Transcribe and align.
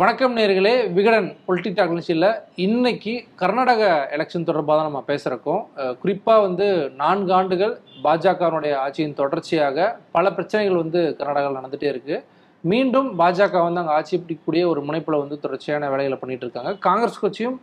வணக்கம் 0.00 0.36
நேர்களே 0.38 0.72
Vikatan 0.96 1.26
politic 1.46 1.74
talk 1.76 1.92
நிகழ்ச்சியில் 1.92 2.26
இன்னைக்கு 2.64 3.12
கர்நாடக 3.40 3.80
எலெக்ஷன் 4.16 4.46
தொடர்பாக 4.48 4.74
தான் 4.78 4.86
நம்ம 4.88 5.00
பேசுகிறோம் 5.08 5.62
குறிப்பாக 6.02 6.44
வந்து 6.44 6.66
நான்கு 7.00 7.32
ஆண்டுகள் 7.38 7.72
பாஜகவினுடைய 8.04 8.72
ஆட்சியின் 8.84 9.16
தொடர்ச்சியாக 9.20 9.86
பல 10.16 10.32
பிரச்சனைகள் 10.36 10.80
வந்து 10.82 11.00
கர்நாடகாவில் 11.18 11.58
நடந்துகிட்டே 11.58 11.88
இருக்கு. 11.92 12.16
மீண்டும் 12.64 13.08
பாஜக 13.20 13.62
வந்து 13.66 13.80
அங்கே 13.82 13.94
ஆட்சி 13.96 14.14
பிடிக்கக்கூடிய 14.22 14.62
ஒரு 14.72 14.82
முனைப்பில் 14.88 15.20
வந்து 15.22 15.38
தொடர்ச்சியான 15.44 15.90
வேலைகளை 15.94 16.18
பண்ணிட்டு 16.22 16.46
இருக்காங்க. 16.46 16.72
காங்கிரஸ் 16.86 17.22
கட்சியும் 17.24 17.56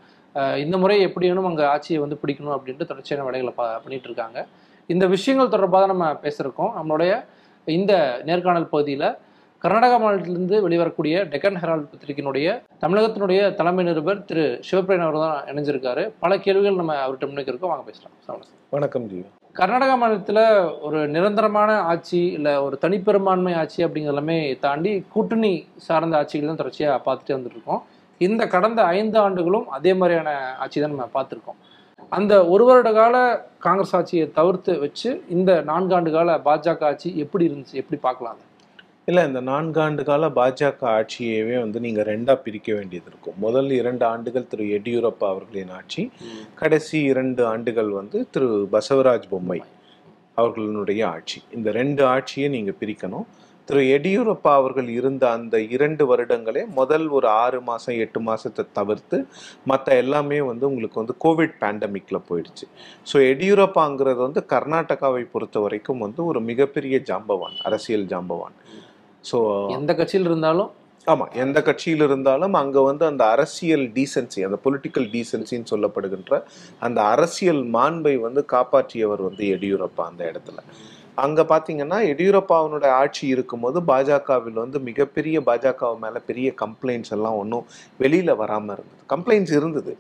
இந்த 0.63 0.77
முறை 0.83 0.97
எப்படி 1.07 1.27
வேணும் 1.31 1.49
அங்கே 1.51 1.65
ஆட்சியை 1.73 2.01
வந்து 2.05 2.19
பிடிக்கணும் 2.23 2.55
அப்படின்ட்டு 2.57 2.89
தொடர்ச்சியான 2.91 3.25
வேலைகளை 3.29 3.53
ப 3.61 3.69
பண்ணிட்டு 3.85 4.09
இருக்காங்க. 4.11 4.37
இந்த 4.89 5.07
விஷயங்கள் 5.15 5.53
தொடர்பாக 5.55 5.81
தான் 5.85 5.93
நம்ம 5.95 6.09
பேசுகிறோம் 6.25 6.75
நம்மளுடைய 6.79 7.13
இந்த 7.67 7.93
நேர்காணல் 8.29 8.69
பகுதியில் 8.73 9.07
கர்நாடகா 9.61 9.95
மாநிலத்திலிருந்து 10.01 10.55
வெளிவரக்கூடிய 10.63 11.15
டெக்கன் 11.31 11.57
ஹெரால்ட் 11.61 11.87
பத்திரிகையினுடைய 11.91 12.47
தமிழகத்தினுடைய 12.83 13.39
தலைமை 13.59 13.83
நிருபர் 13.87 14.19
திரு 14.29 14.43
சிவபிரியன் 14.67 15.05
அவர் 15.05 15.17
தான் 15.23 15.37
இணைஞ்சிருக்காரு. 15.51 16.03
பல 16.23 16.31
கேள்விகள் 16.45 16.77
நம்ம 16.79 16.95
அவர்கிட்ட 17.03 17.27
முன்வைக்கிறோம் 17.29 17.71
வாங்க 17.71 17.85
பேசலாம். 17.89 18.43
வணக்கம். 18.75 19.07
ஜீவா 19.11 19.29
கர்நாடகா 19.59 19.93
மாநிலத்தில் 20.01 20.41
ஒரு 20.87 20.99
நிரந்தரமான 21.15 21.69
ஆட்சி 21.91 22.21
இல்லை 22.37 22.53
ஒரு 22.65 22.75
தனிப்பெரும்பான்மை 22.83 23.53
ஆட்சி 23.61 23.79
அப்படிங்கிற 23.85 24.13
எல்லாமே 24.13 24.37
தாண்டி 24.65 24.91
கூட்டணி 25.13 25.53
சார்ந்த 25.87 26.19
ஆட்சிகள் 26.19 26.51
தான் 26.51 26.61
தொடர்ச்சியாக 26.61 26.97
பார்த்துட்டே 27.07 27.35
வந்துட்டு 27.35 27.57
இருக்கோம் 27.59 27.81
இந்த 28.21 28.43
கடந்த 28.55 28.83
ஐந்து 28.97 29.17
ஆண்டுகளும் 29.25 29.67
அதே 29.77 29.93
மாதிரியான 30.01 30.29
ஆட்சி 30.63 30.83
தான் 30.83 30.93
நம்ம 30.93 31.09
பார்த்துருக்கோம். 31.17 31.57
அந்த 32.17 32.33
ஒரு 32.53 32.65
வருட 32.67 32.91
கால 32.99 33.15
காங்கிரஸ் 33.65 33.95
ஆட்சியை 33.99 34.27
தவிர்த்து 34.37 34.75
வச்சு 34.83 35.09
இந்த 35.37 35.51
நான்காண்டு 35.71 36.11
கால 36.17 36.37
பாஜக 36.49 36.85
ஆட்சி 36.91 37.09
எப்படி 37.25 37.47
இருந்துச்சு? 37.49 37.79
எப்படி 37.83 37.99
பார்க்கலாம் 38.07 38.35
அதை? 38.35 38.43
இல்லை 39.09 39.21
இந்த 39.27 39.41
நான்காண்டு 39.49 40.03
கால 40.07 40.27
பாஜக 40.37 40.81
ஆட்சியவே 40.95 41.53
வந்து 41.61 41.79
நீங்கள் 41.83 42.07
ரெண்டாக 42.09 42.41
பிரிக்க 42.45 42.69
வேண்டியது 42.77 43.07
இருக்கும். 43.11 43.35
முதல் 43.43 43.69
இரண்டு 43.77 44.03
ஆண்டுகள் 44.09 44.47
திரு 44.51 44.63
எடியூரப்பா 44.77 45.27
அவர்களின் 45.33 45.71
ஆட்சி. 45.77 46.01
கடைசி 46.61 46.97
இரண்டு 47.11 47.41
ஆண்டுகள் 47.51 47.91
வந்து 47.99 48.19
திரு 48.35 48.47
பசவராஜ் 48.73 49.27
பொம்மை 49.33 49.59
அவர்களுடைய 50.41 51.01
ஆட்சி. 51.15 51.39
இந்த 51.57 51.71
ரெண்டு 51.79 52.03
ஆட்சியை 52.15 52.47
நீங்கள் 52.55 52.77
பிரிக்கணும். 52.81 53.27
திரு 53.69 53.81
எடியூரப்பா 53.97 54.51
அவர்கள் 54.59 54.89
இருந்த 54.97 55.23
அந்த 55.37 55.55
இரண்டு 55.75 56.03
வருடங்களே 56.11 56.63
முதல் 56.79 57.07
ஒரு 57.17 57.27
ஆறு 57.43 57.61
மாதம் 57.69 57.97
எட்டு 58.03 58.19
மாதத்தை 58.27 58.65
தவிர்த்து 58.77 59.17
மற்ற 59.71 59.95
எல்லாமே 60.03 60.39
வந்து 60.49 60.65
உங்களுக்கு 60.71 61.01
வந்து 61.01 61.15
கோவிட் 61.25 61.55
பேண்டமிக்கில் 61.63 62.25
போயிடுச்சு. 62.29 62.67
ஸோ 63.11 63.19
எடியூரப்பாங்கிறது 63.31 64.21
வந்து 64.27 64.43
கர்நாடகாவை 64.53 65.23
பொறுத்த 65.33 65.59
வரைக்கும் 65.65 66.03
வந்து 66.05 66.21
ஒரு 66.31 66.41
மிகப்பெரிய 66.51 66.97
ஜாம்பவான் 67.11 67.57
அரசியல் 67.69 68.07
ஜாம்பவான். 68.13 68.57
ஸோ 69.29 69.37
எந்த 69.77 69.91
கட்சியில் 69.99 70.29
இருந்தாலும்? 70.31 70.69
ஆமாம் 71.07 71.31
எந்த 71.43 71.59
கட்சியில் 71.67 72.03
இருந்தாலும் 72.07 72.55
அங்கே 72.61 72.81
வந்து 72.89 73.03
அந்த 73.09 73.23
அரசியல் 73.35 73.85
டீசன்சி 73.97 74.39
அந்த 74.47 74.57
பொலிட்டிக்கல் 74.65 75.07
டீசன்சின்னு 75.13 75.71
சொல்லப்படுகின்ற 75.73 76.39
அந்த 76.87 76.99
அரசியல் 77.13 77.61
மாண்பை 77.75 78.13
வந்து 78.25 78.41
காப்பாற்றியவர் 78.55 79.23
வந்து 79.27 79.45
எடியூரப்பா 79.55 80.03
அந்த 80.11 80.21
இடத்துல. 80.31 80.59
அங்கே 81.23 81.43
பார்த்தீங்கன்னா 81.51 81.99
எடியூரப்பாவினோட 82.11 82.85
ஆட்சி 83.01 83.23
இருக்கும்போது 83.27 83.77
பாஜகவில் 83.91 84.59
வந்து 84.63 84.79
மிகப்பெரிய 84.89 85.37
பாஜக 85.47 85.91
மேலே 86.03 86.19
பெரிய 86.29 86.49
கம்ப்ளைண்ட்ஸ் 86.63 87.13
எல்லாம் 87.17 87.37
ஒன்றும் 87.43 87.65
வெளியில் 88.03 88.39
வராமல் 88.41 88.75
இருந்தது. 88.75 89.01
கம்ப்ளைண்ட்ஸ் 89.13 89.55
இருந்தது. 89.59 89.93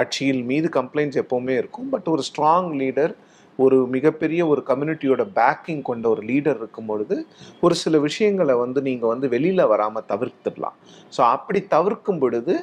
ஆட்சியில் 0.00 0.42
மீது 0.50 0.68
கம்ப்ளைண்ட்ஸ் 0.78 1.20
எப்போவுமே 1.22 1.54
இருக்கும். 1.62 1.88
பட் 1.94 2.08
ஒரு 2.14 2.24
ஸ்ட்ராங் 2.30 2.70
லீடர் 2.82 3.14
ஒரு 3.58 3.78
மிகப்பெரிய 3.94 4.40
ஒரு 4.52 4.60
கம்யூனிட்டியோட 4.70 5.22
பேக்கிங் 5.38 5.82
கொண்ட 5.88 6.04
ஒரு 6.14 6.22
லீடர் 6.30 6.58
இருக்கும் 6.60 6.90
பொழுது 6.90 7.16
ஒரு 7.64 7.74
சில 7.82 7.98
விஷயங்களை 8.08 8.54
வந்து 8.64 8.80
நீங்கள் 8.88 9.12
வந்து 9.12 9.28
வெளியில் 9.34 9.70
வராமல் 9.72 10.06
தவிர்த்துடலாம். 10.12 10.76
ஸோ 11.16 11.20
அப்படி 11.36 11.62
தவிர்க்கும் 11.76 12.20
பொழுது 12.24 12.54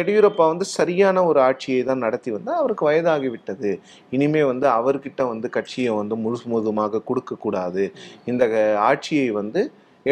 எடியூரப்பா 0.00 0.44
வந்து 0.50 0.66
சரியான 0.78 1.22
ஒரு 1.28 1.38
ஆட்சியை 1.46 1.78
தான் 1.88 2.04
நடத்தி 2.06 2.30
வந்தால் 2.34 2.58
அவருக்கு 2.60 2.84
வயதாகி 2.88 3.28
விட்டது. 3.32 3.70
இனிமே 4.16 4.42
வந்து 4.50 4.66
அவர்கிட்ட 4.78 5.22
வந்து 5.30 5.48
கட்சியை 5.56 5.92
வந்து 6.00 6.16
முழுசு 6.24 6.46
முழுதுமாக 6.52 7.02
கொடுக்கக்கூடாது. 7.08 7.84
இந்த 8.32 8.44
ஆட்சியை 8.90 9.28
வந்து 9.40 9.62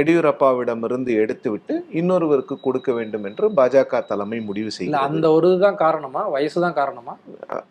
எடியூரப்பாவிடமிருந்து 0.00 1.12
எடுத்துவிட்டு 1.22 1.75
இன்னொருவருக்கு 2.00 2.54
கொடுக்க 2.66 2.91
வேண்டும் 2.98 3.25
என்று 3.30 3.47
பாஜக 3.58 4.00
தலைமை 4.10 4.41
முடிவு 4.48 4.70
செய்கிறது. 4.76 5.04
அந்த 5.08 5.26
ஒரு 5.36 5.48
இதுதான் 5.53 5.80
காரணமா? 5.84 6.22
வயசு 6.34 6.58
தான் 6.66 6.78
காரணமா? 6.80 7.14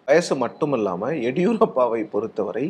வயசு 0.10 0.36
மட்டும் 0.46 0.76
இல்லாமல் 0.80 1.20
எடியூரப்பாவை 1.30 2.02
பொறுத்தவரை 2.16 2.66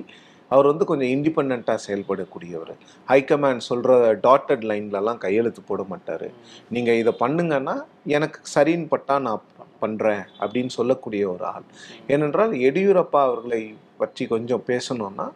அவர் 0.54 0.70
வந்து 0.70 0.86
கொஞ்சம் 0.90 1.12
இண்டிபெண்ட்டாக 1.16 1.80
செயல்படக்கூடியவர். 1.88 2.72
ஹைகமாண்ட் 3.12 3.68
சொல்கிற 3.68 3.92
டாட்டட் 4.26 4.66
லைன்லலாம் 4.70 5.22
கையெழுத்து 5.26 5.62
போட 5.70 5.82
மாட்டார். 5.92 6.28
நீங்கள் 6.76 7.00
இதை 7.02 7.14
பண்ணுங்கன்னா 7.24 7.76
எனக்கு 8.18 8.40
சரின்னு 8.56 8.92
பட்டா 8.94 9.18
நான் 9.28 9.46
பண்ணுறேன் 9.84 10.24
அப்படின்னு 10.42 10.72
சொல்லக்கூடிய 10.80 11.24
ஒரு 11.34 11.46
ஆள். 11.54 11.68
ஏனென்றால் 12.14 12.52
எடியூரப்பா 12.70 13.22
அவர்களை 13.30 13.62
பற்றி 14.04 14.24
கொஞ்சம் 14.28 14.64
பேசணும்னா 14.68 15.28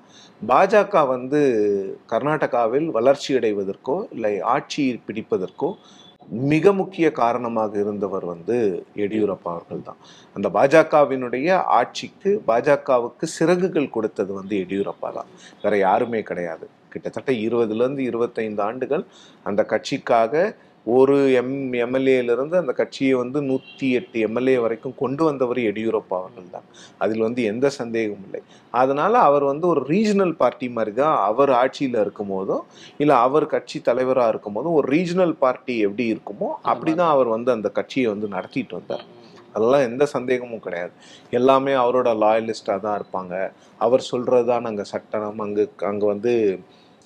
பாஜக 0.42 1.04
வந்து 1.08 1.42
கர்நாடகாவில் 2.14 2.88
வளர்ச்சி 2.92 3.32
அடைவதற்கோ 3.40 3.98
இல்லை 4.12 4.34
ஆட்சி 4.56 4.84
பிடிப்பதற்கோ 5.08 5.70
மிக 6.52 6.72
முக்கிய 6.74 7.08
காரணமாக 7.20 7.78
இருந்தவர் 7.82 8.26
வந்து 8.26 8.56
எடியூரப்பா 9.04 9.50
அவர்கள் 9.56 9.84
தான் 9.84 10.00
அந்த 10.36 10.48
பாஜகவினுடைய 10.50 11.58
ஆட்சிக்கு 11.80 12.32
பாஜகவுக்கு 12.48 13.26
சிறகுகள் 13.36 13.94
கொடுத்தது 13.96 14.32
வந்து 14.34 14.56
எடியூரப்பா 14.64 15.10
தான் 15.18 15.30
வேற 15.64 15.76
யாருமே 15.78 16.22
கிடையாது. 16.22 16.66
கிட்டத்தட்ட 16.94 17.32
இருபதுலேருந்து 17.46 18.04
இருபத்தைந்து 18.10 18.62
ஆண்டுகள் 18.62 19.04
அந்த 19.46 19.62
கட்சிக்காக 19.74 20.34
ஒரு 20.94 21.16
எம் 21.40 21.54
எம்எல்ஏலேருந்து 21.84 22.56
அந்த 22.62 22.74
கட்சியை 22.80 23.14
வந்து 23.22 23.40
நூற்றி 23.50 23.88
எட்டு 24.00 24.18
எம்எல்ஏ 24.28 24.58
வரைக்கும் 24.64 24.96
கொண்டு 25.02 25.24
வந்தவர் 25.28 25.60
எடியூரப்பா 25.70 26.16
அவர்கள் 26.22 26.52
தான் 26.56 26.68
அதில் 27.04 27.24
வந்து 27.28 27.42
எந்த 27.52 27.70
சந்தேகமும் 27.80 28.26
இல்லை. 28.28 28.42
அதனால் 28.82 29.18
அவர் 29.28 29.46
வந்து 29.52 29.66
ஒரு 29.74 29.82
ரீஜனல் 29.92 30.34
பார்ட்டி 30.42 30.68
மாதிரி 30.78 30.94
தான் 31.02 31.16
அவர் 31.30 31.52
ஆட்சியில் 31.62 31.98
இருக்கும் 32.04 32.34
போதும் 32.36 32.64
இல்லை 33.04 33.18
அவர் 33.28 33.46
கட்சி 33.54 33.80
தலைவராக 33.90 34.34
இருக்கும் 34.34 34.58
போதும் 34.58 34.78
ஒரு 34.80 34.88
ரீஜனல் 34.96 35.36
பார்ட்டி 35.44 35.78
எப்படி 35.88 36.06
இருக்குமோ 36.14 36.50
அப்படி 36.74 36.94
தான் 37.02 37.14
அவர் 37.16 37.32
வந்து 37.36 37.52
அந்த 37.58 37.72
கட்சியை 37.80 38.08
வந்து 38.14 38.30
நடத்திட்டு 38.36 38.78
வந்தார். 38.80 39.06
அதெல்லாம் 39.56 39.86
எந்த 39.90 40.04
சந்தேகமும் 40.16 40.64
கிடையாது. 40.64 40.94
எல்லாமே 41.40 41.74
அவரோட 41.84 42.10
லாயலிஸ்டாக 42.24 42.80
தான் 42.86 42.98
இருப்பாங்க. 43.00 43.36
அவர் 43.86 44.10
சொல்கிறது 44.12 44.48
தான் 44.52 44.70
அங்கே 44.72 44.86
சட்டம் 44.94 45.44
அங்கே 45.48 45.66
அங்கே 45.92 46.08
வந்து 46.14 46.34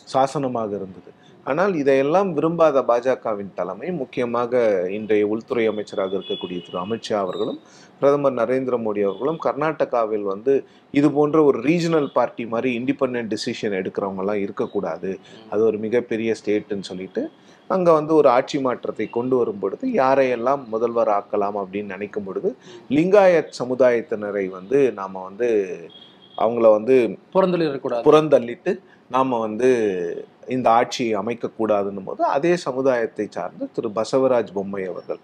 சாசனமாக 0.08 0.78
இருந்தது. 0.80 1.12
ஆனால் 1.50 1.74
இதையெல்லாம் 1.82 2.30
விரும்பாத 2.38 2.82
பாஜகவின் 2.90 3.54
தலைமை 3.56 3.88
முக்கியமாக 4.00 4.62
இன்றைய 4.98 5.30
உள்துறை 5.34 5.64
அமைச்சராக 5.72 6.14
இருக்கக்கூடிய 6.18 6.58
திரு. 6.66 6.78
அமித்ஷா 6.84 7.16
அவர்களும் 7.26 7.60
பிரதமர் 8.02 8.36
நரேந்திர 8.42 8.76
மோடி 8.84 9.02
அவர்களும் 9.08 9.40
கர்நாடகாவில் 9.46 10.26
வந்து 10.34 10.54
இது 10.94 11.08
போன்ற 11.12 11.38
ஒரு 11.44 11.58
ரீஜனல் 11.70 12.10
பார்ட்டி 12.18 12.44
மாதிரி 12.46 12.70
இண்டிபெண்ட் 12.80 13.30
டிசிஷன் 13.34 13.78
எடுக்கிறவங்கலாம் 13.80 14.44
இருக்கக்கூடாது. 14.46 15.12
அது 15.52 15.62
ஒரு 15.70 15.80
மிகப்பெரிய 15.86 16.36
ஸ்டேட்டுன்னு 16.42 16.90
சொல்லிட்டு 16.92 17.24
அங்கே 17.70 17.92
வந்து 17.92 18.14
ஒரு 18.20 18.28
ஆட்சி 18.30 18.58
மாற்றத்தை 18.60 19.06
கொண்டு 19.10 19.36
வரும் 19.40 19.60
பொழுது 19.60 19.86
யாரையெல்லாம் 19.94 20.62
முதல்வர் 20.70 21.12
ஆக்கலாம் 21.18 21.58
அப்படின்னு 21.62 21.94
நினைக்கும் 21.96 22.28
பொழுது 22.28 22.52
லிங்காயத் 22.90 23.58
சமுதாயத்தினரை 23.60 24.46
வந்து 24.58 24.80
நாம் 25.00 25.20
வந்து 25.28 25.50
அவங்கள 26.38 26.68
வந்து 26.78 26.96
புறந்தள்ளி 27.36 27.66
இருக்கக்கூடாது 27.66 28.06
புறந்தள்ளிட்டு 28.08 28.74
நாம் 29.12 29.34
வந்து 29.40 29.70
இந்த 30.56 30.68
ஆட்சியை 30.80 31.14
அமைக்கக்கூடாதுன்னும் 31.22 32.08
போது 32.10 32.22
அதே 32.36 32.54
சமுதாயத்தை 32.66 33.26
சார்ந்து 33.38 33.66
திரு 33.76 33.90
பசவராஜ் 33.98 34.52
பொம்மை 34.58 34.84
அவர்கள். 34.92 35.22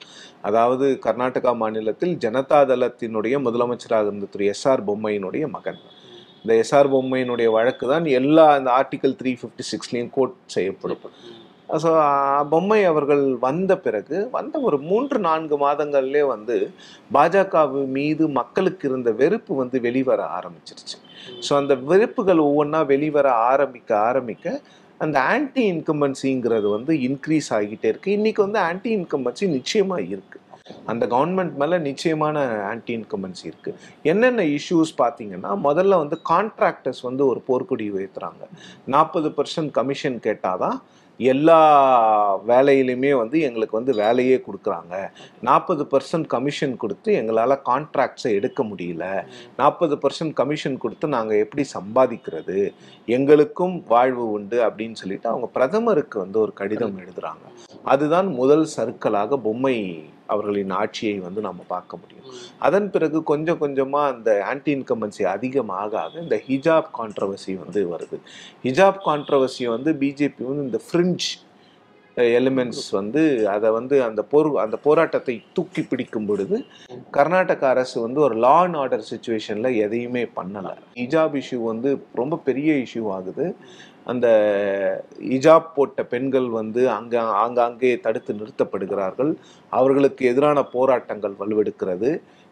அதாவது 0.49 0.87
கர்நாடகா 1.05 1.53
மாநிலத்தில் 1.61 2.15
ஜனதா 2.25 2.59
தளத்தினுடைய 2.71 3.37
முதலமைச்சராக 3.47 4.09
இருந்த 4.09 4.29
திரு 4.35 4.49
எஸ்ஆர் 4.55 4.85
பொம்மையினுடைய 4.89 5.45
மகன். 5.55 5.79
இந்த 6.43 6.55
எஸ்ஆர் 6.63 6.91
பொம்மையினுடைய 6.95 7.49
வழக்கு 7.57 7.85
தான் 7.93 8.07
எல்லா 8.19 8.45
இந்த 8.59 8.69
ஆர்டிகல் 8.79 9.17
த்ரீ 9.21 9.33
ஃபிஃப்டி 9.39 9.65
சிக்ஸ்லேயும் 9.71 10.13
கோட் 10.17 10.35
செய்யப்படும். 10.55 11.05
ஸோ 11.83 11.91
பொம்மை 12.51 12.77
அவர்கள் 12.89 13.23
வந்த 13.45 13.71
பிறகு 13.85 14.17
வந்த 14.35 14.55
ஒரு 14.67 14.77
மூன்று 14.89 15.17
நான்கு 15.27 15.55
மாதங்கள்லே 15.63 16.21
வந்து 16.33 16.55
பாஜக 17.15 17.63
மீது 17.95 18.23
மக்களுக்கு 18.39 18.85
இருந்த 18.89 19.11
வெறுப்பு 19.21 19.53
வந்து 19.61 19.77
வெளிவர 19.85 20.21
ஆரம்பிச்சிருச்சு. 20.37 20.97
ஸோ 21.45 21.51
அந்த 21.61 21.75
வெறுப்புகள் 21.91 22.41
ஒவ்வொன்றா 22.47 22.81
வெளிவர 22.93 23.27
ஆரம்பிக்க 23.51 23.91
ஆரம்பிக்க 24.09 24.45
அந்த 25.03 25.17
ஆன்டி 25.19 25.63
இன்கம்பன்சிங்கிறது 25.73 26.67
வந்து 26.69 26.93
இன்க்ரீஸ் 27.07 27.49
ஆகிட்டே 27.49 27.87
இருக்குது 27.91 28.15
இன்றைக்கி 28.17 28.41
வந்து 28.47 28.59
ஆன்டி 28.59 28.89
இன்கம்பன்சி 28.97 29.47
நிச்சயமாக 29.47 30.01
இருக்குது 30.01 30.43
அந்த 30.85 31.03
கவர்மெண்ட் 31.07 31.55
மேலே 31.61 31.77
நிச்சயமான 31.77 32.37
ஆன்டி 32.69 32.93
இன்கம்பன்சி 32.97 33.43
இருக்குது 33.49 33.79
என்னென்ன 34.01 34.45
இஷ்யூஸ் 34.57 34.93
பார்த்தீங்கன்னா 35.01 35.51
முதல்ல 35.67 35.97
வந்து 36.03 36.17
கான்ட்ராக்டர்ஸ் 36.29 37.01
வந்து 37.01 37.23
ஒரு 37.27 37.41
போர்க்கொடி 37.47 37.87
உயர்த்துறாங்க. 37.97 38.43
நாற்பது 38.85 39.29
பர்சன்ட் 39.37 39.71
கமிஷன் 39.71 40.19
கேட்டால் 40.19 40.57
தான் 40.57 40.77
எல்லா 41.17 41.59
வேலையிலுமே 42.47 43.17
வந்து 43.17 43.39
எங்களுக்கு 43.39 43.77
வந்து 43.77 43.93
வேலையே 43.95 44.41
கொடுக்குறாங்க. 44.45 45.09
நாற்பது 45.41 45.87
பர்சன்ட் 45.91 46.25
கமிஷன் 46.27 46.77
கொடுத்து 46.77 47.13
எங்களால் 47.13 47.61
கான்ட்ராக்ட்ஸை 47.65 48.31
எடுக்க 48.31 48.63
முடியல. 48.63 49.23
நாற்பது 49.57 49.95
பர்சன்ட் 49.95 50.33
கமிஷன் 50.33 50.77
கொடுத்து 50.77 51.07
நாங்கள் 51.07 51.37
எப்படி 51.37 51.67
சம்பாதிக்கிறது? 51.73 52.73
எங்களுக்கும் 53.05 53.83
வாழ்வு 53.87 54.31
உண்டு 54.31 54.67
அப்படின்னு 54.67 54.93
சொல்லிட்டு 54.93 55.29
அவங்க 55.29 55.47
பிரதமருக்கு 55.47 56.19
வந்து 56.19 56.39
ஒரு 56.39 56.53
கடிதம் 56.53 56.99
எழுதுறாங்க. 56.99 57.45
அதுதான் 57.83 58.27
முதல் 58.27 58.67
சர்க்கலாக 58.77 59.37
பொம்மை 59.37 60.05
அவர்களின் 60.27 60.73
ஆட்சியை 60.81 61.17
வந்து 61.19 61.41
நம்ம 61.41 61.63
பார்க்க 61.67 61.99
முடியும். 62.01 62.27
அதன் 62.59 62.89
பிறகு 62.91 63.23
கொஞ்சம் 63.23 63.61
கொஞ்சமாக 63.63 64.13
அந்த 64.13 64.31
ஆன்டி 64.51 64.73
இன்கம்பன்சி 64.75 65.23
அதிகமாக 65.35 65.99
ஆக 66.03 66.19
இந்த 66.19 66.37
ஹிஜாப் 66.47 66.91
கான்ட்ரவர்சி 66.99 67.55
வந்து 67.63 67.81
வருது. 67.93 68.19
ஹிஜாப் 68.63 69.01
கான்ட்ரவர்சி 69.07 69.65
வந்து 69.75 69.93
பிஜேபி 69.93 70.43
வந்து 70.51 70.67
இந்த 70.69 70.81
ஃப்ரிஞ்ச் 70.87 71.27
எலிமெண்ட்ஸ் 72.17 72.89
வந்து 72.91 73.21
அதை 73.49 73.69
வந்து 73.71 73.95
அந்த 74.03 74.21
போர் 74.31 74.47
அந்த 74.57 74.77
போராட்டத்தை 74.83 75.33
தூக்கி 75.53 75.81
பிடிக்கும் 75.81 76.25
பொழுது 76.25 76.57
கர்நாடக 77.11 77.67
அரசு 77.69 77.97
வந்து 78.01 78.19
ஒரு 78.21 78.35
லா 78.35 78.53
அண்ட் 78.61 78.75
ஆர்டர் 78.75 79.09
சுச்சுவேஷனில் 79.11 79.77
எதையுமே 79.85 80.23
பண்ணலை. 80.37 80.73
ஹிஜாப் 81.01 81.35
இஷ்யூ 81.41 81.59
வந்து 81.63 81.89
ரொம்ப 82.13 82.37
பெரிய 82.37 82.73
இஷ்யூ 82.85 83.03
ஆகுது. 83.09 83.47
அந்த 84.05 84.27
ஹிஜாப் 85.31 85.67
போட்ட 85.75 86.03
பெண்கள் 86.05 86.47
வந்து 86.59 86.81
அங்க 86.89 87.15
ஆங்காங்கே 87.43 87.91
தடுத்து 87.99 88.33
நிறுத்தப்படுகிறார்கள். 88.33 89.31
அவர்களுக்கு 89.69 90.25
எதிரான 90.31 90.63
போராட்டங்கள் 90.75 91.39
வலுவெடுக்கிறது. 91.39 92.09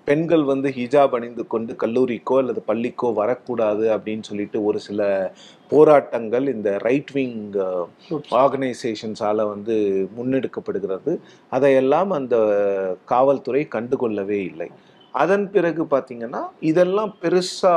பெண்கள் 0.07 0.43
வந்து 0.43 0.69
ஹிஜாப் 0.77 1.13
அணிந்து 1.17 1.43
கொண்டு 1.47 1.73
கல்லூரிக்கோ 1.83 2.37
அல்லது 2.37 2.61
பள்ளிக்கோ 2.67 3.09
வரக்கூடாது 3.13 3.85
அப்படின்னு 3.95 4.23
சொல்லிட்டு 4.29 4.57
ஒரு 4.63 4.79
சில 4.79 5.01
போராட்டங்கள் 5.69 6.47
இந்த 6.53 6.69
ரைட் 6.77 7.11
விங் 7.11 7.37
ஆர்கனைசேஷன்ஸால 8.41 9.45
வந்து 9.53 9.75
முன்னெடுக்கப்படுகிறது. 10.17 11.13
அதையெல்லாம் 11.49 12.11
அந்த 12.11 12.35
காவல்துறை 13.05 13.63
கண்டுகொள்ளவே 13.75 14.39
இல்லை. 14.51 14.69
அதன் 15.13 15.45
பிறகு 15.51 15.83
பார்த்தீங்கன்னா 15.83 16.43
இதெல்லாம் 16.71 17.13
பெருசா 17.21 17.73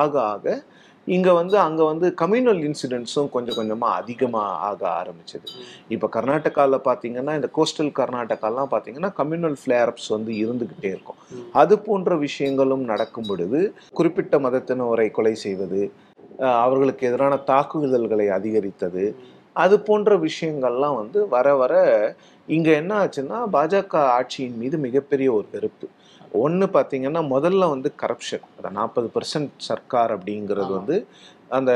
ஆக 0.00 0.14
ஆக 0.32 0.62
இங்க 1.06 1.28
வந்து 1.32 1.56
அங்க 1.58 1.80
வந்து 1.84 2.06
கம்யூனல் 2.22 2.60
இன்சிடென்ட்ஸும் 2.68 3.30
கொஞ்சம் 3.34 3.56
கொஞ்சமா 3.58 3.88
அதிகமா 4.00 4.42
ஆக 4.68 4.80
ஆரம்பிச்சது. 5.00 5.48
இப்போ 5.94 6.06
கர்நாடகாவில் 6.16 6.78
பார்த்தீங்கன்னா 6.88 7.34
இந்த 7.38 7.48
கோஸ்டல் 7.58 7.92
கர்நாடகாலாம் 8.00 8.70
பார்த்தீங்கன்னா 8.74 9.10
கம்யூனல் 9.20 9.58
ஃபிளேர்ப்ஸ் 9.62 10.08
வந்து 10.16 10.32
இருந்துகிட்டே 10.44 10.90
இருக்கும். 10.94 11.20
அது 11.62 11.76
போன்ற 11.88 12.16
விஷயங்களும் 12.26 12.84
நடக்கும் 12.92 13.28
பொழுது 13.30 13.60
குறிப்பிட்ட 14.00 14.38
மதத்தினரை 14.46 15.08
கொலை 15.18 15.34
செய்வது 15.46 15.82
அவர்களுக்கு 16.64 17.02
எதிரான 17.08 17.34
தாக்குதல்களை 17.50 18.28
அதிகரித்தது 18.36 19.04
அது 19.56 19.74
போன்ற 19.88 20.16
விஷயங்கள்லாம் 20.28 20.96
வந்து 21.00 21.18
வர 21.34 21.48
வர 21.60 21.74
இங்க 22.48 22.70
என்ன 22.72 22.94
ஆச்சுன்னா 23.02 23.38
பாஜக 23.52 23.94
ஆட்சியின் 24.18 24.56
மீது 24.56 24.78
மிகப்பெரிய 24.78 25.32
ஒரு 25.32 25.46
வெறுப்பு. 25.50 25.88
ஒன்று 26.32 26.66
பார்த்தீங்கன்னா 26.66 27.20
முதல்ல 27.30 27.68
வந்து 27.68 27.94
கரப்ஷன் 28.02 28.44
அந்த 28.56 28.70
நாற்பது 28.70 29.10
பர்சன்ட் 29.14 29.50
சர்க்கார் 29.56 30.18
அப்படிங்கிறது. 30.18 30.68
வந்து 30.68 31.06
அந்த 31.48 31.72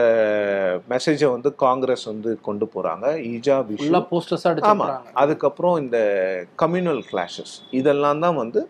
மெசேஜை 0.89 1.31
வந்து 1.31 1.55
காங்கிரஸ் 1.55 2.05
வந்து 2.05 2.41
கொண்டு 2.41 2.67
issue. 3.75 3.87
ஃபுல்லா 3.87 4.07
போஸ்டர்ஸ் 4.11 4.47
ஆமா. 4.47 4.51
அடிச்சிருக்காங்க 4.51 5.13
அதுக்கப்புறம் 5.13 5.79
இந்த 5.79 5.99
கம்யூனல் 6.59 7.03
கிளாஷஸ் 7.13 7.61
இதெல்லாம் 7.71 8.19
தான் 8.19 8.37
வந்து 8.37 8.69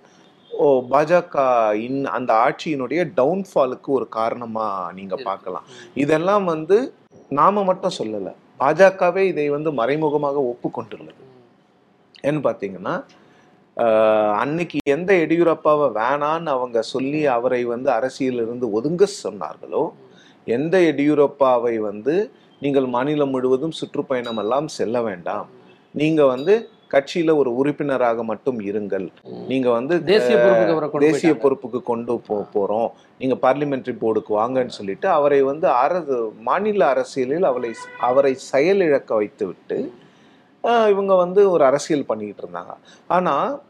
ஓ 0.52 0.80
பாஜக 0.90 1.36
இன் 1.74 2.04
அந்த 2.04 2.34
ஆட்சியினுடைய 2.34 3.12
டவுன்ஃபாலுக்கு 3.16 3.86
ஒரு 3.86 4.08
காரணமா 4.08 4.90
நீங்க 4.94 5.14
இருக்கு. 5.14 5.30
பார்க்கலாம். 5.30 5.64
இதெல்லாம் 5.94 6.44
வந்து 6.44 6.94
நாம 7.28 7.64
மட்டும் 7.64 7.96
சொல்லல. 7.98 8.32
பாஜகவே 8.60 9.18
இதை 9.18 9.48
வந்து 9.48 9.72
மறைமுகமாக 9.72 10.40
ஒப்புக்கொண்டுள்ளது. 10.52 11.22
ஏன்னு 12.22 12.40
பார்த்தீங்கன்னா 12.48 12.94
அன்னைக்கு 14.42 14.78
எந்த 14.94 15.10
எடியூரப்பாவை 15.24 15.86
வேணான்னு 15.98 16.50
அவங்க 16.56 16.78
சொல்லி 16.94 17.20
அவரை 17.36 17.60
வந்து 17.64 17.88
அரசியலிருந்து 17.96 18.68
ஒதுங்க 18.78 19.06
சொன்னார்களோ 19.24 19.82
எந்த 20.46 20.76
எடியூரப்பாவை 20.90 21.76
வந்து 21.90 22.14
நீங்கள் 22.62 22.86
மாநிலம் 22.94 23.32
முழுவதும் 23.34 23.76
சுற்றுப்பயணம் 23.80 24.40
எல்லாம் 24.42 24.68
செல்ல 24.78 25.02
வேண்டாம். 25.02 25.46
நீங்க 25.94 26.22
வந்து 26.26 26.54
கட்சியில 26.94 27.30
ஒரு 27.40 27.50
உறுப்பினராக 27.60 28.22
மட்டும் 28.30 28.58
இருங்கள். 28.70 29.06
நீங்க 29.50 29.68
வந்து 29.70 29.94
தேசிய 30.10 30.36
பொறுப்புக்கு 30.38 30.74
அவரை 30.76 30.88
கொண்டு 30.90 31.06
தேசிய. 31.06 31.32
பொறுப்புக்கு 31.42 31.80
கொண்டு 31.90 32.14
போ 32.28 32.36
போறோம். 32.54 32.88
நீங்க 33.20 33.36
பார்லிமெண்டரி 33.44 33.94
போர்டுக்கு 34.02 34.32
வாங்கன்னு 34.40 34.76
சொல்லிட்டு 34.78 35.08
அவரை 35.18 35.40
வந்து 35.50 35.68
அரசு 35.84 36.16
மாநில 36.48 36.86
அரசியலில் 36.94 37.48
அவளை 37.50 37.70
அவரை 38.08 38.32
செயலிழக்க 38.50 39.10
வைத்து 39.22 39.46
விட்டு 39.46 39.78
இவங்க 40.64 41.14
வந்து 41.14 41.50
ஒரு 41.50 41.64
அரசியல் 41.64 42.06
பண்ணிக்கிட்டு 42.06 42.42
இருந்தாங்க. 42.44 42.72
ஆனால் 43.06 43.62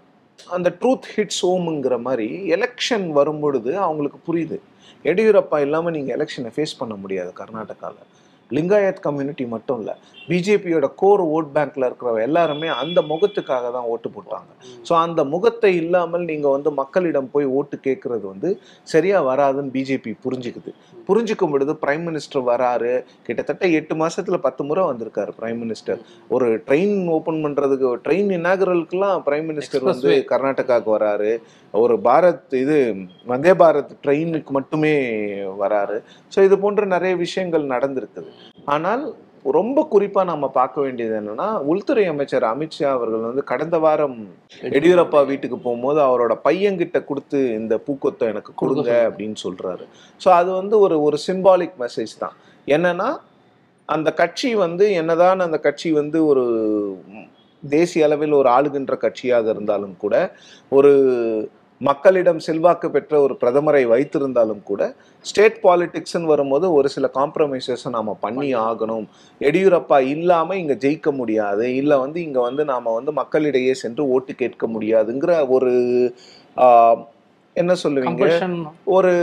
அந்த 0.47 0.69
ட்ரூத் 0.81 1.09
ஹிட்ஸ் 1.15 1.43
ஹோம்ங்கிற 1.47 2.01
மாதிரி 2.01 2.29
எலெக்ஷன் 2.57 3.07
வரும்பொழுது 3.13 3.79
அவங்களுக்கு 3.79 4.19
புரியுது. 4.29 4.59
எடியூரப்பா 5.05 5.61
இல்லாமல் 5.61 5.93
நீங்கள் 5.93 6.17
எலெக்ஷனை 6.19 6.51
ஃபேஸ் 6.57 6.79
பண்ண 6.79 6.95
முடியாது 6.95 7.33
கர்நாடகாவில் 7.41 8.07
லிங்காயத் 8.57 9.05
கம்யூனிட்டி 9.07 9.45
மட்டும் 9.55 9.81
இல்லை 9.81 9.95
பிஜேபியோட 10.29 10.87
கோர் 11.01 11.23
ஓட் 11.35 11.51
பேங்க்ல 11.57 11.87
இருக்கிற 11.89 12.11
எல்லாருமே 12.27 12.69
அந்த 12.81 12.99
முகத்துக்காக 13.11 13.67
தான் 13.77 13.89
ஓட்டு 13.93 14.09
போட்டாங்க. 14.15 14.51
ஸோ 14.89 14.93
அந்த 15.05 15.21
முகத்தை 15.35 15.71
இல்லாமல் 15.83 16.25
நீங்கள் 16.31 16.55
வந்து 16.57 16.71
மக்களிடம் 16.81 17.31
போய் 17.35 17.47
ஓட்டு 17.59 17.77
கேட்கறது 17.87 18.25
வந்து 18.33 18.51
சரியா 18.93 19.19
வராதுன்னு 19.31 19.75
பிஜேபி 19.77 20.13
புரிஞ்சுக்குது. 20.25 20.73
புரிஞ்சுக்கும் 21.09 21.53
பொழுது 21.53 21.75
பிரைம் 21.83 22.05
மினிஸ்டர் 22.09 22.45
வராரு. 22.51 22.93
கிட்டத்தட்ட 23.27 23.67
எட்டு 23.79 23.95
மாசத்துல 24.03 24.39
பத்து 24.47 24.63
முறை 24.69 24.85
வந்திருக்காரு 24.91 25.33
பிரைம் 25.39 25.61
மினிஸ்டர். 25.65 26.01
ஒரு 26.37 26.49
ட்ரெயின் 26.69 26.97
ஓபன் 27.17 27.41
பண்றதுக்கு 27.45 27.95
ட்ரெயின் 28.07 28.31
இனாகரலுக்குலாம் 28.39 29.23
பிரைம் 29.29 29.49
மினிஸ்டர் 29.53 29.89
வந்து. 29.91 30.13
கர்நாடகாவுக்கு 30.33 30.93
வராரு. 30.97 31.31
ஒரு 31.75 31.95
பாரத் 32.09 32.55
இது 32.65 32.77
வந்தே 33.33 33.55
பாரத் 33.63 33.95
ட்ரெயினுக்கு 34.05 34.53
மட்டுமே 34.59 34.95
வராரு. 35.65 35.97
ஸோ 36.35 36.45
இது 36.49 36.59
போன்ற 36.65 36.85
நிறைய 36.95 37.15
விஷயங்கள் 37.25 37.73
நடந்திருக்குது. 37.75 38.31
ஆனால் 38.65 39.03
ரொம்ப 39.51 39.89
குறிப்பா 39.93 40.25
நம்ம 40.25 40.47
பார்க்க 40.49 40.81
வேண்டியது 40.81 41.15
என்னன்னா 41.21 41.47
உள்துறை 41.65 42.05
அமைச்சர் 42.07 42.45
அமித்ஷா 42.45 42.89
அவர்கள் 42.91 43.21
வந்து 43.21 43.45
கடந்த 43.45 43.79
வாரம் 43.79 44.17
எடியூரப்பா 44.71 45.27
வீட்டுக்கு 45.27 45.59
போகும்போது 45.59 46.01
அவரோட 46.01 46.35
பையன்கிட்ட 46.45 47.05
கொடுத்து 47.05 47.55
இந்த 47.55 47.75
பூக்கொத்தை 47.87 48.27
எனக்கு 48.29 48.53
கொடுங்க. 48.55 48.91
அப்படின்னு 49.09 49.39
சொல்றாரு 49.43 49.85
ஸோ 50.21 50.29
அது 50.31 50.51
வந்து 50.53 50.79
ஒரு 50.79 51.03
ஒரு 51.03 51.19
சிம்பாலிக் 51.27 51.77
மெசேஜ் 51.81 52.15
தான் 52.19 52.37
என்னன்னா 52.69 53.09
அந்த 53.89 54.11
கட்சி 54.13 54.55
வந்து 54.55 54.93
என்னதான் 54.93 55.41
அந்த 55.41 55.59
கட்சி 55.59 55.91
வந்து 55.93 56.19
ஒரு 56.27 56.45
தேசிய 57.63 58.05
அளவில் 58.05 58.33
ஒரு 58.33 58.49
ஆளுகின்ற 58.49 58.95
கட்சியாக 58.97 59.49
இருந்தாலும் 59.49 59.97
கூட 59.97 60.15
ஒரு 60.73 60.93
மக்களிடம் 61.81 62.39
செல்வாக்கு 62.39 62.91
பெற்ற 62.91 63.21
ஒரு 63.21 63.35
பிரதமரை 63.41 63.83
வைத்திருந்தாலும் 63.93 64.63
கூட 64.63 64.83
ஸ்டேட் 65.25 65.59
பாலிடிக்ஸ்னு 65.63 66.25
வரும்போது 66.25 66.67
ஒரு 66.73 66.89
சில 66.89 67.11
காம்ப்ரமைசஸை 67.15 67.91
நாம 67.97 68.17
பண்ணி 68.21 68.55
ஆகணும். 68.55 69.07
எடியூரப்பா 69.41 69.99
இல்லாம 70.15 70.57
இங்க 70.57 70.75
ஜெயிக்க 70.85 71.11
முடியாது. 71.11 71.67
இல்ல 71.77 71.99
வந்து 71.99 72.19
இங்க 72.23 72.41
வந்து 72.41 72.65
நாம 72.65 72.95
வந்து 72.95 73.13
மக்களிடையே 73.13 73.75
சென்று 73.75 74.09
ஓட்டு 74.09 74.35
கேட்க 74.35 74.67
முடியாதுங்கிற 74.67 75.33
ஒரு 75.49 75.73
என்ன 77.57 77.73
சொல்லுவீங்க? 77.83 78.27
ஒரு 78.97 79.15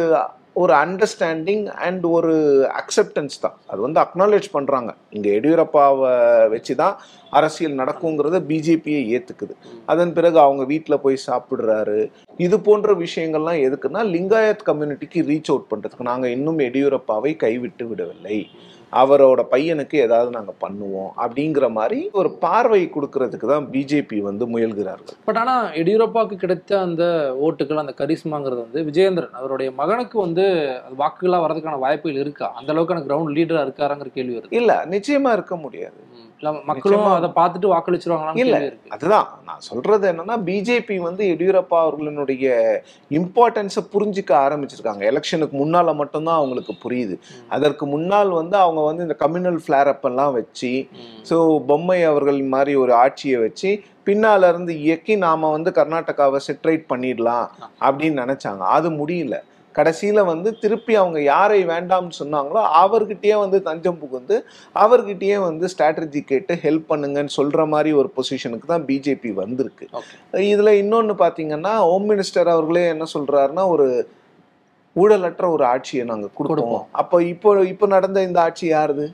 ஒரு 0.62 0.74
அண்டர்ஸ்டாண்டிங் 0.74 1.64
அண்ட் 1.86 2.06
ஒரு 2.18 2.34
அக்செப்டன்ஸ் 2.82 3.36
தான். 3.42 3.56
அது 3.72 3.80
வந்து 3.86 4.00
அக்னாலேஜ் 4.04 4.48
பண்ணுறாங்க 4.54 4.92
இங்கே 5.16 5.32
எடியூரப்பாவை 5.40 6.12
வச்சு 6.54 6.76
தான் 6.76 6.96
அரசியல் 7.40 7.80
நடக்குங்கிறத 7.82 8.38
பிஜேபியை 8.52 9.02
ஏற்றுக்குது 9.16 9.54
அதன் 9.94 10.14
பிறகு 10.18 10.40
அவங்க 10.40 10.64
வீட்டில் 10.74 11.04
போய் 11.06 11.18
சாப்பிட்றாரு. 11.30 11.98
இது 12.46 12.58
போன்ற 12.68 12.94
விஷயங்கள்லாம் 13.06 13.60
எதுக்குன்னா 13.68 14.04
லிங்காயத் 14.16 14.68
கம்யூனிட்டிக்கு 14.70 15.26
ரீச் 15.32 15.52
அவுட் 15.54 15.70
பண்ணுறதுக்கு 15.74 16.10
நாங்கள் 16.12 16.36
இன்னும் 16.38 16.60
எடியூரப்பாவை 16.60 17.34
கைவிட்டு 17.46 17.88
விடவில்லை. 17.92 18.40
அவரோட 19.02 19.42
பையனுக்கு 19.54 19.98
ஏதாவது 19.98 20.30
நாங்க 20.32 20.54
பண்ணுவோம் 20.64 21.12
அப்படிங்கிற 21.24 21.70
மாதிரி 21.72 22.00
ஒரு 22.12 22.30
பார்வை 22.46 22.82
கொடுக்கறதுக்கு 22.96 23.48
தான் 23.48 23.68
பிஜேபி 23.74 24.20
வந்து 24.22 24.46
முயல்கிறார்கள். 24.48 25.18
பட் 25.26 25.38
ஆனா 25.38 25.56
எடியூரப்பாவுக்கு 25.82 26.36
கிடைத்த 26.36 26.80
அந்த 26.80 27.04
ஓட்டுகள் 27.48 27.84
அந்த 27.84 27.94
கரிஸ்மாங்கிறது 28.02 28.62
வந்து 28.66 28.84
விஜயேந்திரன் 28.92 29.38
அவருடைய 29.42 29.72
மகனுக்கு 29.82 30.20
வந்து 30.20 30.46
அது 30.86 30.96
வாக்குகளா 31.04 31.40
வரதுக்கான 31.46 31.80
வாய்ப்புகள் 31.80 32.22
இருக்கா? 32.26 32.50
அந்த 32.56 32.74
அளவுக்கான 32.74 33.06
கிரவுண்ட் 33.08 33.36
லீடரா 33.38 33.64
இருக்காராங்கிற 33.68 34.12
கேள்வி 34.14 34.38
வருது. 34.38 34.56
இல்ல 34.62 34.86
நிச்சயமா 34.90 35.32
இருக்க 35.32 35.56
முடியாது. 35.56 36.00
மக்களும். 36.64 37.06
அதை 37.08 37.30
பார்த்துட்டு 37.30 37.68
வாக்களிச்சிருவாங்களான்னு 37.72 38.40
இல்ல. 38.40 38.58
அதுதான். 38.90 39.28
நான் 39.46 39.60
சொல்றது 39.60 40.12
என்னன்னா 40.12 40.38
பிஜேபி 40.46 40.98
வந்து 40.98 41.24
எடியூரப்பா 41.26 41.78
அவர்களினுடைய 41.80 42.46
இம்பார்ட்டன்ஸை 43.12 43.84
புரிஞ்சுக்க 43.94 44.32
ஆரம்பிச்சிருக்காங்க. 44.46 45.04
எலெக்ஷனுக்கு 45.12 45.56
முன்னால 45.64 45.96
மட்டும்தான் 45.96 46.36
அவங்களுக்கு 46.36 46.76
புரியுது. 46.86 47.18
அதற்கு 47.48 47.86
முன்னால் 47.86 48.30
வந்து 48.30 48.58
அவங்க 48.58 48.82
வந்து 48.82 49.04
இந்த 49.04 49.18
கம்யூனல் 49.20 49.60
ஃபிளேர் 49.66 49.88
அப் 49.88 50.06
எல்லாம் 50.06 50.34
வச்சு. 50.34 50.72
ஸோ 51.30 51.38
பொம்மை 51.66 52.04
அவர்கள் 52.04 52.42
மாதிரி 52.42 52.76
ஒரு 52.76 52.94
ஆட்சியை 52.94 53.40
வச்சு 53.40 53.72
பின்னால 54.06 54.48
இருந்து 54.48 54.80
இயக்கி 54.80 55.16
நாம 55.16 55.50
வந்து 55.50 55.72
கர்நாடகாவை 55.72 56.40
செட்ரேட் 56.48 56.84
பண்ணிடலாம் 56.90 57.46
அப்படின்னு 57.82 58.22
நினைச்சாங்க. 58.24 58.60
அது 58.60 58.90
முடியல. 58.92 59.36
கடைசியில 59.78 60.26
வந்து 60.32 60.50
திருப்பி 60.64 60.94
அவங்க 61.02 61.20
யாரை 61.34 61.60
வேண்டாம்னு 61.72 62.18
சொன்னாங்களோ 62.22 62.62
அவர்கிட்டயே 62.84 63.38
வந்து 63.44 63.58
தஞ்சம் 63.68 64.00
புகுந்து 64.04 64.36
அவர்கிட்டயே 64.84 65.38
வந்து 65.48 65.66
ஸ்ட்ராட்டஜி 65.74 66.22
கேட்டு 66.32 66.56
ஹெல்ப் 66.66 66.88
பண்ணுங்கன்னு 66.92 67.36
சொல்ற 67.40 67.68
மாதிரி 67.74 67.92
ஒரு 68.02 68.12
பொசிஷனுக்கு 68.18 68.68
தான் 68.74 68.86
பிஜேபி 68.90 69.32
வந்திருக்கு. 69.44 69.88
இதுல 70.54 70.74
இன்னொன்னு 70.84 71.16
பாத்தீங்கன்னா 71.24 71.74
ஹோம் 71.88 72.08
மினிஸ்டர் 72.12 72.54
அவர்களே 72.56 72.86
என்ன 72.94 73.08
சொல்றாருன்னா 73.16 73.66
ஒரு 73.76 73.88
ஊழலற்ற 74.96 75.46
ஒரு 75.56 75.64
ஆட்சியை 75.74 76.04
நாங்க 76.10 76.28
கொடுப்போம் 76.28 76.52
கொடுப்போம். 76.52 76.86
அப்போ 77.02 77.18
இப்போ 77.34 77.50
இப்போ 77.74 77.86
நடந்த 77.94 78.20
இந்த 78.30 78.40
ஆட்சி 78.48 78.66
யாருது 78.74 79.06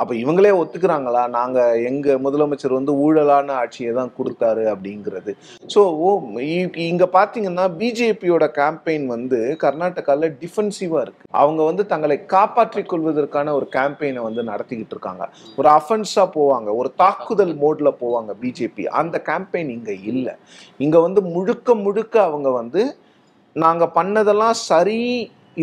அப்போ 0.00 0.12
இவங்களே 0.22 0.50
ஒத்துக்கிறாங்களா? 0.60 1.22
நாங்கள் 1.36 1.80
எங்கள் 1.90 2.22
முதலமைச்சர் 2.24 2.74
வந்து 2.78 2.92
ஊழலான 3.04 3.54
ஆட்சியை 3.62 3.92
தான் 3.98 4.12
கொடுத்தாரு 4.18 4.64
அப்படிங்கிறது. 4.72 5.32
ஸோ 5.74 5.80
இங்கே 6.90 7.08
பார்த்தீங்கன்னா 7.16 7.64
பிஜேபியோட 7.80 8.46
கேம்பெயின் 8.60 9.06
வந்து 9.14 9.38
கர்நாடகாவில் 9.64 10.36
டிஃபென்சிவாக 10.42 11.04
இருக்குது 11.04 11.32
அவங்க 11.42 11.60
வந்து 11.70 11.84
தங்களை 11.92 12.18
காப்பாற்றிக் 12.34 12.90
கொள்வதற்கான 12.92 13.54
ஒரு 13.58 13.68
கேம்பெயினை 13.76 14.22
வந்து 14.28 14.44
நடத்திக்கிட்டு 14.50 14.94
இருக்காங்க. 14.96 15.24
ஒரு 15.60 15.70
அஃபென்ஸாக 15.78 16.28
போவாங்க. 16.38 16.68
ஒரு 16.80 16.92
தாக்குதல் 17.04 17.54
மோடில் 17.64 17.98
போவாங்க 18.02 18.32
பிஜேபி. 18.44 18.86
அந்த 19.00 19.16
கேம்பெயின் 19.30 19.72
இங்கே 19.78 19.96
இல்லை. 20.12 20.36
இங்கே 20.86 21.00
வந்து 21.06 21.22
முழுக்க 21.34 21.74
முழுக்க 21.86 22.14
அவங்க 22.28 22.48
வந்து 22.60 22.84
நாங்கள் 23.56 23.94
பண்ணதெல்லாம் 23.98 24.56
சரி 24.70 25.02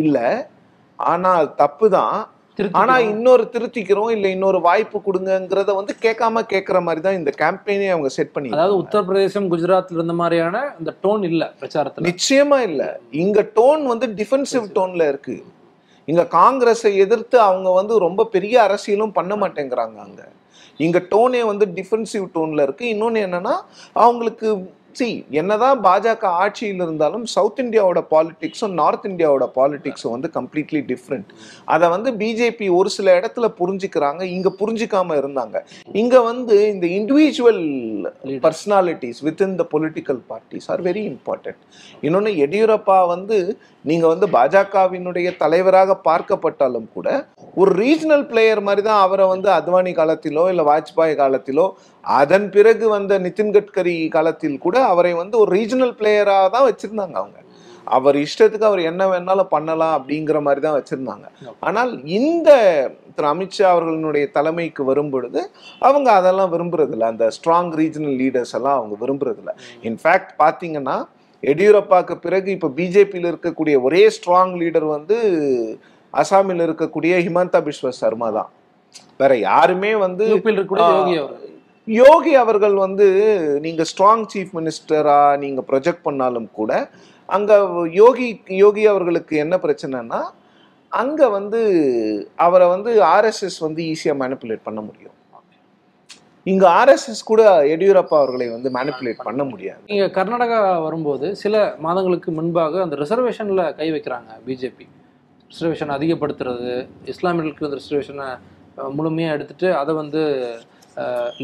இல்லை. 0.04 0.28
ஆனால் 1.00 1.52
தப்பு 1.64 1.88
தான். 1.98 2.18
ஆனா 2.74 2.98
இன்னொரு 3.04 3.50
திருத்திக்கிறோம் 3.54 4.12
இல்ல 4.12 4.28
இன்னொரு 4.28 4.60
வாய்ப்பு 4.60 4.98
கொடுங்கங்கிறத 5.00 5.76
வந்து 5.76 5.94
கேட்காம 6.02 6.42
கேட்கற 6.50 6.82
மாதிரி 6.82 7.02
தான் 7.02 7.14
இந்த 7.14 7.32
கேம்பெயினே 7.38 7.90
அவங்க 7.90 8.10
செட் 8.10 8.32
பண்ணி 8.32 8.50
அதாவது 8.50 8.76
உத்தரப்பிரதேசம் 8.76 9.48
குஜராத்ல 9.48 9.92
இருந்த 9.92 10.14
மாதிரியான 10.14 10.74
இந்த 10.80 10.96
டோன் 11.04 11.24
இல்ல 11.24 11.54
பிரச்சாரத்துல. 11.62 12.06
நிச்சயமா 12.10 12.60
இல்ல. 12.62 12.84
இங்க 13.12 13.42
டோன் 13.56 13.84
வந்து 13.86 14.08
டிஃபென்சிவ் 14.20 14.68
டோன்ல 14.76 15.08
இருக்கு. 15.08 15.36
இங்க 16.08 16.26
காங்கிரஸை 16.28 16.98
எதிர்த்து 16.98 17.40
அவங்க 17.40 17.70
வந்து 17.72 17.98
ரொம்ப 17.98 18.26
பெரிய 18.26 18.56
அரசியலும் 18.68 19.12
பண்ண 19.12 19.36
மாட்டேங்கிறாங்க 19.36 19.98
அங்க. 20.00 20.22
இங்க 20.80 21.00
டோனே 21.12 21.42
வந்து 21.46 21.66
டிஃபென்சிவ் 21.76 22.28
டோன்ல 22.36 22.62
இருக்கு. 22.62 22.86
இன்னொன்னு 22.94 23.20
என்னன்னா 23.28 23.56
அவங்களுக்கு 23.96 24.48
சி 24.96 25.08
என்னதான் 25.32 25.80
பாஜக 25.82 26.26
ஆட்சியில் 26.38 26.82
இருந்தாலும் 26.82 27.26
சவுத் 27.26 27.60
இந்தியாவோட 27.60 28.00
பாலிடிக்ஸும் 28.12 28.74
நார்த் 28.74 29.06
இந்தியாவோட 29.06 29.46
பாலிடிக்ஸும் 29.56 30.12
வந்து 30.12 30.30
கம்ப்ளீட்லி 30.30 30.82
டிஃப்ரெண்ட் 30.90 31.30
அதை 31.66 31.90
வந்து 31.90 32.12
பிஜேபி 32.14 32.68
ஒரு 32.70 32.90
சில 32.90 33.16
இடத்துல 33.20 33.48
புரிஞ்சுக்கிறாங்க 33.60 34.22
இங்க 34.36 34.50
புரிஞ்சுக்காம 34.60 35.16
இருந்தாங்க. 35.16 35.58
இங்க 35.94 36.22
வந்து 36.22 36.56
இந்த 36.74 36.88
individual 36.88 37.62
personalities 38.44 39.24
within 39.24 39.56
the 39.56 39.66
political 39.72 40.22
parties 40.28 40.70
are 40.70 40.82
very 40.82 41.04
important 41.06 41.62
இன்னொன்று 42.02 42.34
எடியூரப்பா 42.46 43.08
வந்து 43.08 43.38
நீங்க 43.86 44.08
வந்து 44.08 44.28
பாஜகவினுடைய 44.28 45.30
தலைவராக 45.38 46.00
பார்க்கப்பட்டாலும் 46.06 46.90
கூட 46.94 47.08
ஒரு 47.56 47.72
ரீஜனல் 47.76 48.28
பிளேயர் 48.28 48.62
மாதிரி 48.62 48.82
தான் 48.82 49.02
அவரை 49.02 49.28
வந்து 49.28 49.50
அத்வானி 49.52 49.92
காலத்திலோ 49.94 50.50
இல்லை 50.50 50.66
வாஜ்பாய் 50.66 51.16
காலத்திலோ 51.16 51.66
அதன் 52.04 52.48
பிறகு 52.56 52.86
வந்த 52.96 53.14
நிதின் 53.26 53.54
கட்கரி 53.56 53.96
காலத்தில் 54.16 54.58
கூட 54.66 54.78
அவரை 54.92 55.14
வந்து 55.22 55.36
ஒரு 55.44 55.52
ரீஜனல் 55.58 55.96
பிளேயராக 56.00 56.52
தான் 56.56 56.68
வச்சிருந்தாங்க 56.70 57.16
அவங்க. 57.22 57.38
அவர் 57.88 58.18
இஷ்டத்துக்கு 58.26 58.68
அவர் 58.70 58.82
என்ன 58.90 59.04
வேணாலும் 59.12 59.50
பண்ணலாம் 59.54 59.96
அப்படிங்கிற 59.98 60.38
மாதிரி 60.46 60.62
தான் 60.66 60.78
வச்சிருந்தாங்க. 60.78 61.26
ஆனால் 61.68 61.92
இந்த 62.20 62.50
திரு 63.16 63.28
அமித்ஷா 63.32 63.66
அவர்களுடைய 63.74 64.26
தலைமைக்கு 64.38 64.84
வரும் 64.90 65.12
பொழுது 65.14 65.42
அவங்க 65.88 66.10
அதெல்லாம் 66.20 66.52
விரும்புறதில்ல. 66.54 67.08
அந்த 67.14 67.26
ஸ்ட்ராங் 67.38 67.72
ரீஜனல் 67.82 68.18
லீடர்ஸ் 68.22 68.56
எல்லாம் 68.60 68.78
அவங்க 68.80 68.96
விரும்புறதில்ல. 69.04 69.54
இன்ஃபேக்ட் 69.90 70.34
பார்த்தீங்கன்னா 70.44 70.98
எடியூரப்பாக்கு 71.44 72.16
பிறகு 72.26 72.50
இப்போ 72.58 72.70
பிஜேபியில் 72.80 73.30
இருக்கக்கூடிய 73.32 73.76
ஒரே 73.88 74.04
ஸ்ட்ராங் 74.18 74.54
லீடர் 74.62 74.88
வந்து 74.96 75.18
அசாமில் 76.14 76.66
இருக்கக்கூடிய 76.68 77.14
ஹிமந்தா 77.26 77.60
பிஸ்வ 77.68 77.92
சர்மா 78.02 78.30
தான். 78.38 78.50
வேற 79.22 79.34
யாருமே 79.50 79.92
வந்து 80.06 80.26
யோகி 81.88 82.34
அவர்கள் 82.42 82.76
வந்து 82.86 83.08
நீங்கள் 83.64 83.88
ஸ்ட்ராங் 83.90 84.28
சீஃப் 84.34 84.54
மினிஸ்டராக 84.58 85.40
நீங்கள் 85.42 85.66
ப்ரொஜெக்ட் 85.72 86.06
பண்ணாலும் 86.08 86.48
கூட 86.60 86.72
அங்கே 87.30 87.56
யோகி 88.02 88.28
யோகி 88.64 88.84
அவர்களுக்கு 88.92 89.34
என்ன 89.44 89.56
பிரச்சனைனா 89.66 90.22
அங்கே 90.92 91.28
வந்து 91.38 91.60
அவரை 92.46 92.66
வந்து 92.76 92.92
ஆர்எஸ்எஸ் 93.16 93.60
வந்து 93.66 93.82
ஈஸியாக 93.94 94.20
மேனிப்புலேட் 94.22 94.66
பண்ண 94.68 94.80
முடியும். 94.88 95.18
இங்கே 96.46 96.68
ஆர்எஸ்எஸ் 96.80 97.24
கூட 97.32 97.42
எடியூரப்பா 97.74 98.16
அவர்களை 98.22 98.48
வந்து 98.56 98.70
மேனிப்புலேட் 98.78 99.22
பண்ண 99.28 99.42
முடியாது. 99.52 99.82
நீங்கள் 99.92 100.14
கர்நாடகா 100.18 100.60
வரும்போது 100.88 101.28
சில 101.44 101.56
மாதங்களுக்கு 101.86 102.32
முன்பாக 102.40 102.82
அந்த 102.86 102.96
ரிசர்வேஷனில் 103.04 103.64
கை 103.80 103.88
வைக்கிறாங்க 103.96 104.32
பிஜேபி 104.48 104.88
ரிசர்வேஷன் 105.52 105.96
அதிகப்படுத்துறது 105.98 106.74
இஸ்லாமியர்களுக்கு 107.14 107.68
இந்த 107.68 107.80
ரிசர்வேஷனை 107.82 108.28
முழுமையாக 108.98 109.36
எடுத்துட்டு 109.38 109.70
அதை 109.82 109.94
வந்து 110.02 110.22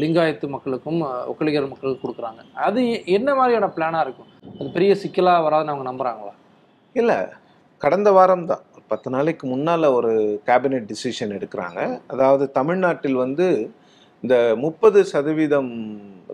லிங்காயத்து 0.00 0.48
மக்களுக்கும் 0.48 1.00
ஒக்கலிகர் 1.02 1.68
மக்களுக்கும் 1.68 2.04
கொடுக்குறாங்க. 2.04 2.40
அது 2.54 3.04
என்ன 3.04 3.34
மாதிரியான 3.34 3.66
பிளானாக 3.76 4.00
இருக்கும்? 4.00 4.30
அது 4.60 4.68
பெரிய 4.70 4.94
சிக்கலாக 4.94 5.44
வராதுன்னு 5.48 5.72
அவங்க 5.74 5.86
நம்புறாங்களா? 5.90 6.34
இல்லை. 6.94 7.18
கடந்த 7.78 8.12
வாரம் 8.12 8.46
தான் 8.46 8.64
பத்து 8.88 9.10
நாளைக்கு 9.10 9.46
முன்னால் 9.46 9.82
ஒரு 9.82 10.40
கேபினெட் 10.46 10.88
டிசிஷன் 10.92 11.34
எடுக்கிறாங்க. 11.36 12.00
அதாவது 12.06 12.50
தமிழ்நாட்டில் 12.50 13.14
வந்து 13.14 13.74
இந்த 14.22 14.56
முப்பது 14.56 15.04
சதவீதம் 15.04 15.72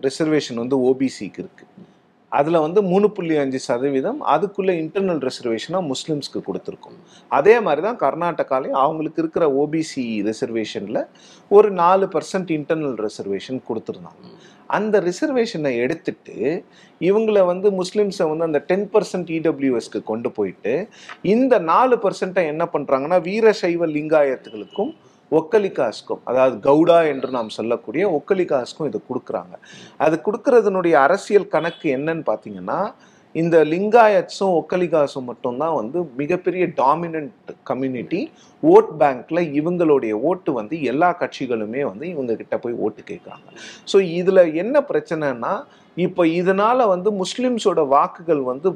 ரிசர்வேஷன் 0.05 0.61
வந்து 0.63 0.77
ஓபிசிக்கு 0.79 1.41
இருக்குது 1.43 1.86
அதில் 2.31 2.63
வந்து 2.63 2.79
மூணு 2.89 3.07
புள்ளி 3.15 3.35
அஞ்சு 3.41 3.59
சதவீதம் 3.67 4.19
அதுக்குள்ளே 4.33 4.73
இன்டர்னல் 4.81 5.21
ரிசர்வேஷனாக 5.27 5.83
முஸ்லீம்ஸ்க்கு 5.91 6.39
கொடுத்துருக்கோம். 6.47 6.97
அதே 7.31 7.55
மாதிரி 7.65 7.81
தான் 7.87 7.99
கர்நாடகாலையும் 8.03 8.81
அவங்களுக்கு 8.83 9.21
இருக்கிற 9.23 9.45
ஓபிசி 9.61 10.03
ரிசர்வேஷனில் 10.29 11.01
ஒரு 11.51 11.71
நாலு 11.81 12.07
பர்சன்ட் 12.15 12.51
இன்டர்னல் 12.57 12.97
ரிசர்வேஷன் 13.07 13.59
கொடுத்துருந்தாங்க. 13.69 14.23
அந்த 14.77 14.99
ரிசர்வேஷனை 15.09 15.71
எடுத்துட்டு 15.83 16.35
இவங்கள 17.01 17.45
வந்து 17.51 17.67
முஸ்லீம்ஸை 17.81 18.25
வந்து 18.31 18.47
அந்த 18.49 18.59
டென் 18.69 18.87
பர்சன்ட் 18.93 19.29
இடபிள்யூஎஸ்க்கு 19.39 19.99
கொண்டு 20.11 20.31
போயிட்டு 20.37 20.73
இந்த 21.35 21.59
நாலு 21.71 21.97
பர்சன்ட்டை 22.05 22.43
என்ன 22.53 22.63
பண்ணுறாங்கன்னா 22.73 23.19
வீரசைவ 23.29 23.87
லிங்காயத்துகளுக்கும் 23.97 24.91
ஒக்கலிகாஸ்க்கும் 25.31 26.21
அதாவது 26.25 26.55
கவுடா 26.59 27.07
என்று 27.07 27.29
நாம் 27.31 27.49
சொல்லக்கூடிய 27.49 28.03
ஒக்கலிகாஸ்க்கும் 28.09 28.87
இது 28.87 29.01
கொடுக்குறாங்க. 29.09 29.55
அது 29.97 30.21
கொடுக்கறதுனுடைய 30.25 30.91
அரசியல் 30.91 31.47
கணக்கு 31.47 31.89
என்னன்னு 31.97 32.23
பார்த்தீங்கன்னா 32.31 32.93
இந்த 33.35 33.63
லிங்காயட்ஸும் 33.63 34.53
ஒக்கலிகாஸும் 34.59 35.23
மட்டும்தான் 35.23 35.73
வந்து 35.73 35.99
மிகப்பெரிய 36.15 36.65
டாமினன்ட் 36.77 37.51
கம்யூனிட்டி 37.63 38.31
ஓட் 38.63 38.91
பேங்க்ல 39.01 39.39
இவங்களுடைய 39.59 40.13
ஓட்டு 40.29 40.51
வந்து 40.53 40.81
எல்லா 40.81 41.15
கட்சிகளுமே 41.21 41.85
வந்து 41.85 42.09
இவங்க 42.09 42.35
கிட்ட 42.35 42.57
போய் 42.57 42.73
ஓட்டு 42.73 43.01
கேட்குறாங்க. 43.01 43.47
ஸோ 43.91 43.99
இதில் 44.01 44.53
என்ன 44.53 44.85
பிரச்சனைனா 44.91 45.53
இப்போ 45.97 46.25
இதனால 46.25 46.87
வந்து 46.87 47.11
முஸ்லிம்ஸோட 47.11 47.87
வாக்குகள் 47.87 48.41
வந்து 48.41 48.71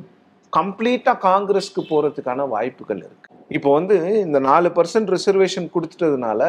கம்ப்ளீட்டாக 0.54 1.18
காங்கிரஸ்க்கு 1.30 1.82
போகிறதுக்கான 1.90 2.48
வாய்ப்புகள் 2.48 2.98
இருக்கு. 2.98 3.31
இப்போ 3.52 3.70
வந்து 3.74 3.96
இந்த 4.26 4.40
நாலு 4.42 4.70
பர்சன்ட் 4.70 5.10
ரிசர்வேஷன் 5.10 5.68
கொடுத்துட்டதுனால 5.72 6.42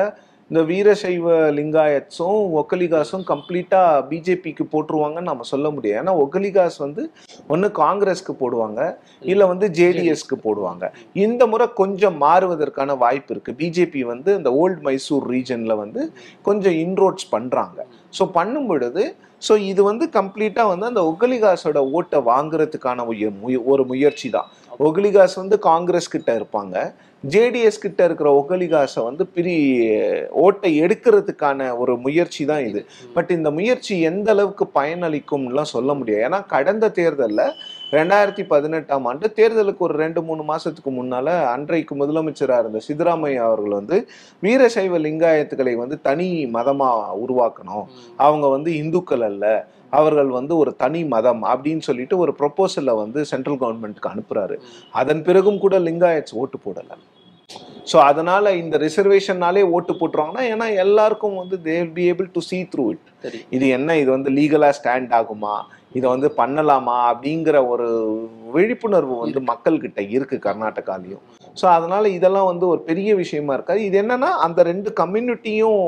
இந்த 0.52 0.62
வீரசைவ 0.71 1.26
லிங்காயட்ஸும் 1.59 2.40
ஒக்கலிகாஸும் 2.61 3.23
கம்ப்ளீட்டா 3.30 3.78
பிஜேபிக்கு 4.09 4.64
போட்டுருவாங்கன்னு 4.73 5.30
நம்ம 5.30 5.44
சொல்ல 5.50 5.66
முடியாது. 5.76 5.99
ஏன்னா 6.00 6.12
ஒக்கலிகாஸ் 6.25 6.76
வந்து 6.85 7.02
ஒன்று 7.52 7.68
காங்கிரஸ்க்கு 7.78 8.32
போடுவாங்க 8.40 8.80
இல்லை 9.32 9.44
வந்து 9.52 9.66
ஜேடிஎஸ்க்கு 9.78 10.37
போடுவாங்க. 10.47 10.85
இந்த 11.25 11.42
முறை 11.52 11.66
கொஞ்சம் 11.80 12.16
மாறுவதற்கான 12.25 12.97
வாய்ப்பு 13.04 13.32
இருக்கு. 13.35 13.52
பிஜேபி 13.61 14.02
வந்து 14.12 14.32
இந்த 14.40 14.50
ஓல்டு 14.62 14.82
மைசூர் 14.88 15.28
ரீஜன்ல 15.35 15.76
வந்து 15.82 16.02
கொஞ்சம் 16.49 16.76
இன்ரோட்ஸ் 16.85 17.28
பண்றாங்க. 17.35 17.78
ஸோ 18.18 18.26
பண்ணும் 18.38 18.68
பொழுது 18.73 19.04
ஸோ 19.47 19.56
இது 19.71 19.82
வந்து 19.90 20.04
கம்ப்ளீட்டாக 20.18 20.71
வந்து 20.73 20.87
அந்த 20.90 21.04
ஒகலிகாஸோட 21.12 21.78
ஓட்டை 21.99 22.18
வாங்குறதுக்கான 22.32 23.06
ஒரு 23.73 23.85
முயற்சி 23.92 24.28
தான். 24.37 24.50
ஒகலிகாஸ் 24.88 25.35
வந்து 25.42 25.56
காங்கிரஸ் 25.71 26.12
கிட்ட 26.16 26.30
இருப்பாங்க. 26.40 26.76
ஜேடிஎஸ் 27.30 27.80
கிட்ட 27.80 28.04
இருக்கிற 28.04 28.28
ஒகலிகாஸை 28.40 29.02
வந்து 29.02 29.26
பிரி 29.26 29.56
ஓட்டை 30.30 30.80
எடுக்கிறதுக்கான 30.80 31.78
ஒரு 31.78 31.96
முயற்சி 31.96 32.44
தான் 32.44 32.66
இது. 32.66 32.86
பட் 33.14 33.30
இந்த 33.30 33.50
முயற்சி 33.50 34.00
எந்த 34.00 34.30
அளவுக்கு 34.30 34.66
பயனளிக்கும்லாம் 34.74 35.72
சொல்ல 35.76 35.94
முடியாது. 35.94 36.28
ஏன்னா 36.28 36.46
கடந்த 36.46 36.90
தேர்தலில் 36.90 37.54
ரெண்டாயிரத்தி 37.96 38.42
பதினெட்டாம் 38.52 39.06
ஆண்டு 39.08 39.26
தேர்தலுக்கு 39.38 39.82
ஒரு 39.87 39.94
ரெண்டு 40.02 40.20
மூணு 40.28 40.42
மாசத்துக்கு 40.50 40.90
முன்னால 40.99 41.28
அன்றைக்கு 41.54 41.94
முதலமைச்சராக 42.02 42.62
இருந்த 42.62 42.78
சித்தராமையா 42.87 43.42
அவர்கள் 43.49 43.75
வந்து 43.78 43.96
வீரசைவ 44.44 44.99
லிங்காயத்துக்களை 45.06 45.75
வந்து 45.82 45.96
தனி 46.08 46.28
மதமா 46.56 46.88
உருவாக்கணும். 47.25 47.84
அவங்க 48.26 48.49
வந்து 48.54 48.70
இந்துக்கள் 48.82 49.25
அல்ல. 49.28 49.46
அவர்கள் 49.99 50.30
வந்து 50.38 50.54
ஒரு 50.62 50.72
தனி 50.82 51.02
மதம் 51.14 51.42
அப்படின்னு 51.52 51.84
சொல்லிட்டு 51.88 52.16
ஒரு 52.25 52.34
ப்ரொபோசலை 52.40 52.94
வந்து 53.02 53.22
சென்ட்ரல் 53.32 53.61
கவர்மெண்ட்டுக்கு 53.64 54.12
அனுப்புறாரு. 54.14 54.56
அதன் 55.02 55.22
பிறகும் 55.28 55.62
கூட 55.64 55.78
லிங்காயட்ஸ் 55.88 56.37
ஓட்டு 56.42 56.58
போடலை. 56.64 56.99
ஸோ 57.90 57.96
அதனால 58.11 58.54
இந்த 58.62 58.76
ரிசர்வேஷன்னாலே 58.87 59.62
ஓட்டு 59.76 59.92
போட்டுருவாங்கன்னா 60.00 60.44
ஏன்னா 60.54 60.66
எல்லாருக்கும் 60.84 61.38
வந்து 61.42 61.56
they 61.68 61.76
be 61.96 62.04
able 62.12 62.32
to 62.37 62.42
see 62.50 62.62
through 62.72 62.84
it 62.94 63.06
இது 63.56 63.66
என்ன? 63.78 63.99
இது 64.02 64.11
வந்து 64.16 64.30
லீகலாக 64.40 64.78
ஸ்டாண்ட் 64.80 65.14
ஆகுமா? 65.20 65.54
இதை 65.94 66.06
வந்து 66.11 66.28
பண்ணலாமா 66.37 66.96
அப்படிங்கிற 67.11 67.56
ஒரு 67.72 67.88
விழிப்புணர்வு 68.54 69.14
வந்து 69.25 69.40
மக்கள்கிட்ட 69.50 70.00
இருக்கு 70.16 70.37
கர்நாடகாலையும். 70.49 71.22
ஸோ 71.61 71.64
அதனால 71.76 72.04
இதெல்லாம் 72.18 72.50
வந்து 72.52 72.66
ஒரு 72.68 72.80
பெரிய 72.90 73.11
விஷயமா 73.14 73.54
இருக்காது. 73.54 73.82
இது 73.88 73.96
என்னன்னா 74.02 74.30
அந்த 74.46 74.62
ரெண்டு 74.62 74.92
கம்யூனிட்டியும் 75.00 75.82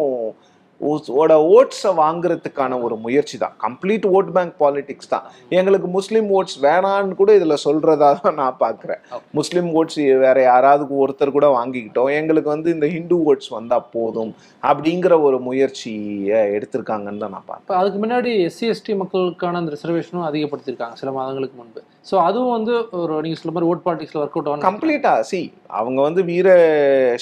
ஓட 1.20 1.32
ஓட்ஸை 1.56 1.90
வாங்குறதுக்கான 2.02 2.78
ஒரு 2.86 2.96
முயற்சி 3.04 3.36
தான். 3.42 3.54
கம்ப்ளீட் 3.64 4.06
ஓட் 4.16 4.30
பேங்க் 4.36 4.54
பாலிடிக்ஸ் 4.62 5.10
தான். 5.14 5.26
எங்களுக்கு 5.58 5.88
முஸ்லீம் 5.96 6.28
ஓட்ஸ் 6.38 6.56
வேணான்னு 6.66 7.18
கூட 7.20 7.30
இதில் 7.38 7.62
சொல்றதா 7.66 8.08
தான் 8.24 8.38
நான் 8.40 8.58
பார்க்குறேன் 8.64 9.00
முஸ்லீம் 9.38 9.70
ஓட்ஸ் 9.80 10.00
வேற 10.24 10.36
யாராவது 10.50 10.86
ஒருத்தர் 11.04 11.36
கூட 11.36 11.48
வாங்கிக்கிட்டோம். 11.58 12.10
எங்களுக்கு 12.20 12.50
வந்து 12.54 12.70
இந்த 12.76 12.88
ஹிந்து 12.94 13.18
ஓட்ஸ் 13.30 13.50
வந்தா 13.56 13.78
போதும் 13.96 14.32
அப்படிங்கிற 14.70 15.14
ஒரு 15.28 15.38
முயற்சியை 15.48 16.42
எடுத்திருக்காங்கன்னு 16.56 17.22
தான் 17.24 17.34
நான் 17.36 17.42
இப்போ 17.62 17.76
அதுக்கு 17.80 17.98
முன்னாடி 18.04 18.30
எஸ்சி 18.48 18.66
எஸ்டி 18.74 18.94
மக்களுக்கான 19.02 19.58
அந்த 19.60 19.72
ரிசர்வேஷனும் 19.76 20.26
அதிகப்படுத்தியிருக்காங்க 20.28 20.96
சில 21.02 21.12
மாதங்களுக்கு 21.18 21.56
முன்பு. 21.60 21.80
ஸோ 22.08 22.14
அதுவும் 22.26 22.54
வந்து 22.56 22.74
ஒரு 23.02 23.14
நீங்கள் 23.24 23.40
சொல்ல 23.40 23.52
மாதிரி 23.56 23.68
ஓட் 23.72 23.84
பாலிட்டிக்ஸில் 23.86 24.20
ஒர்க் 24.22 24.36
அவுட் 24.38 24.48
ஆகும் 24.50 24.66
கம்ப்ளீட்டா 24.66 25.12
சி 25.30 25.40
அவங்க 25.78 25.98
வந்து 26.08 26.22
வீர 26.30 26.48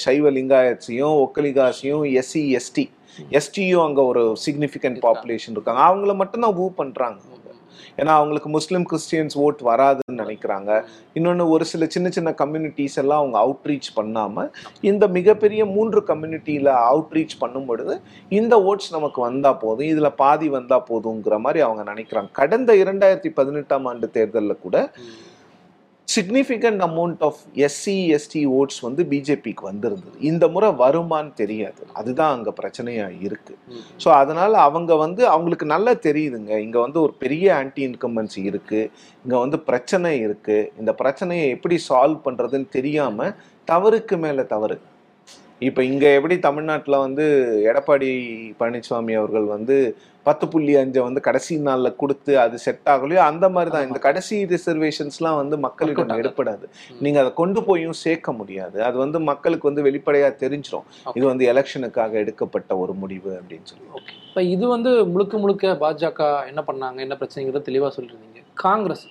சைவ 0.05 0.31
லிங்காயத்ஸையும் 0.37 1.15
ஒக்கலிகாஸையும் 1.25 2.03
எஸ்சி 2.21 2.43
எஸ்டி 2.59 2.85
எஸ்டியும் 3.37 3.85
அங்க 3.87 4.01
ஒரு 4.03 4.23
சிக்னிஃபிகண்ட் 4.45 4.99
பாப்புலேஷன் 5.07 5.55
இருக்காங்க. 5.57 5.81
அவங்கள 5.89 6.15
மட்டும் 6.15 6.41
தான் 6.41 6.57
மூவ் 6.59 6.79
பண்றாங்க. 6.81 7.19
ஏன்னா 7.97 8.13
அவங்களுக்கு 8.19 8.49
முஸ்லீம் 8.49 8.85
கிறிஸ்டியன்ஸ் 8.91 9.35
ஓட் 9.45 9.59
வராதுன்னு 9.69 10.21
நினைக்கிறாங்க. 10.21 10.71
இன்னொன்று 11.13 11.49
ஒரு 11.49 11.65
சில 11.71 11.85
சின்ன 11.85 12.09
சின்ன 12.09 12.29
கம்யூனிட்டிஸ் 12.41 12.97
எல்லாம் 13.01 13.19
அவங்க 13.21 13.37
அவுட்ரீச் 13.43 13.89
பண்ணாம 13.95 14.45
இந்த 14.81 15.07
மிகப்பெரிய 15.07 15.65
மூன்று 15.65 16.01
கம்யூனிட்டியில 16.07 16.71
அவுட்ரீச் 16.91 17.35
பண்ணும் 17.39 17.65
பொழுது 17.65 17.95
இந்த 18.29 18.61
ஓட்ஸ் 18.61 18.91
நமக்கு 18.91 19.21
வந்தா 19.21 19.53
போதும் 19.53 19.87
இதுல 19.87 20.11
பாதி 20.23 20.49
வந்தா 20.49 20.79
போதுங்கிற 20.89 21.37
மாதிரி 21.39 21.61
அவங்க 21.67 21.93
நினைக்கிறாங்க. 21.93 22.31
கடந்த 22.31 22.73
இரண்டாயிரத்தி 22.73 23.31
பதினெட்டாம் 23.39 23.85
ஆண்டு 23.85 24.09
தேர்தலில் 24.09 24.63
கூட 24.65 24.89
significant 26.07 26.81
amount 26.87 27.21
of 27.23 27.39
SC 27.55 27.95
ST 28.15 28.47
votes 28.47 28.79
வந்து 28.79 29.03
பிஜேபிக்கு 29.03 29.61
வந்திருந்தது. 29.61 30.19
இந்த 30.19 30.47
முறை 30.47 30.69
வருமான்னு 30.69 31.33
தெரியாது. 31.33 31.81
அதுதான் 31.93 32.33
அங்கே 32.35 32.51
பிரச்சனையா 32.61 33.21
இருக்கு. 33.21 33.55
ஸோ 34.03 34.07
அதனால 34.07 34.57
அவங்க 34.57 34.95
வந்து 34.95 35.27
அவங்களுக்கு 35.27 35.65
நல்லா 35.65 35.91
தெரியுதுங்க. 35.91 36.57
இங்க 36.57 36.79
வந்து 36.79 37.01
ஒரு 37.01 37.13
பெரிய 37.13 37.55
ஆன்டி 37.55 37.87
இன்கம்பன்சி 37.87 38.37
இருக்கு. 38.43 38.91
இங்க 39.25 39.39
வந்து 39.39 39.59
பிரச்சனை 39.59 40.19
இருக்கு. 40.19 40.71
இந்த 40.79 40.93
பிரச்சனையை 40.93 41.49
எப்படி 41.49 41.79
சால்வ் 41.89 42.25
பண்றதுன்னு 42.25 42.69
தெரியாம 42.69 43.33
தவறுக்கு 43.71 44.17
மேல 44.17 44.43
தவறு. 44.43 44.77
இப்போ 45.67 45.81
இங்க 45.89 46.05
எப்படி 46.17 46.35
தமிழ்நாட்டுல 46.45 46.95
வந்து 47.05 47.25
எடப்பாடி 47.69 48.09
பழனிசாமி 48.59 49.13
அவர்கள் 49.19 49.47
வந்து 49.55 49.75
பத்து 50.27 50.45
புள்ளி 50.51 50.73
அஞ்சை 50.81 51.01
வந்து 51.05 51.21
கடைசி 51.27 51.53
நாள்ல 51.67 51.87
கொடுத்து 52.01 52.33
அது 52.43 52.55
செட் 52.65 52.89
ஆகலையோ 52.93 53.21
அந்த 53.29 53.45
மாதிரி 53.55 53.69
தான் 53.73 53.87
இந்த 53.87 53.99
கடைசி 54.05 54.35
ரிசர்வேஷன்ஸ்லாம் 54.53 55.39
வந்து 55.39 55.55
மக்களிடம் 55.65 56.21
எடுப்படாது. 56.21 56.65
நீங்க 57.03 57.17
அதை 57.23 57.31
கொண்டு 57.41 57.61
போயும் 57.69 57.97
சேர்க்க 58.03 58.31
முடியாது. 58.39 58.77
அது 58.89 58.97
வந்து 59.03 59.19
மக்களுக்கு 59.31 59.69
வந்து 59.69 59.85
வெளிப்படையா 59.87 60.29
தெரிஞ்சிடும் 60.43 60.87
இது 61.17 61.25
வந்து 61.31 61.47
எலெக்ஷனுக்காக 61.53 62.19
எடுக்கப்பட்ட 62.23 62.77
ஒரு 62.83 62.95
முடிவு 63.01 63.31
அப்படின்னு 63.39 63.69
சொல்லி. 63.71 63.89
இப்போ 64.29 64.43
இது 64.55 64.65
வந்து 64.75 64.93
முழுக்க 65.15 65.37
முழுக்க 65.43 65.75
பாஜக 65.83 66.29
என்ன 66.51 66.63
பண்ணாங்க? 66.69 66.99
என்ன 67.07 67.17
பிரச்சனைங்கிறத 67.21 67.65
தெளிவாக 67.69 67.91
சொல்லியிருந்தீங்க 67.97 68.41
காங்கிரஸ். 68.67 69.05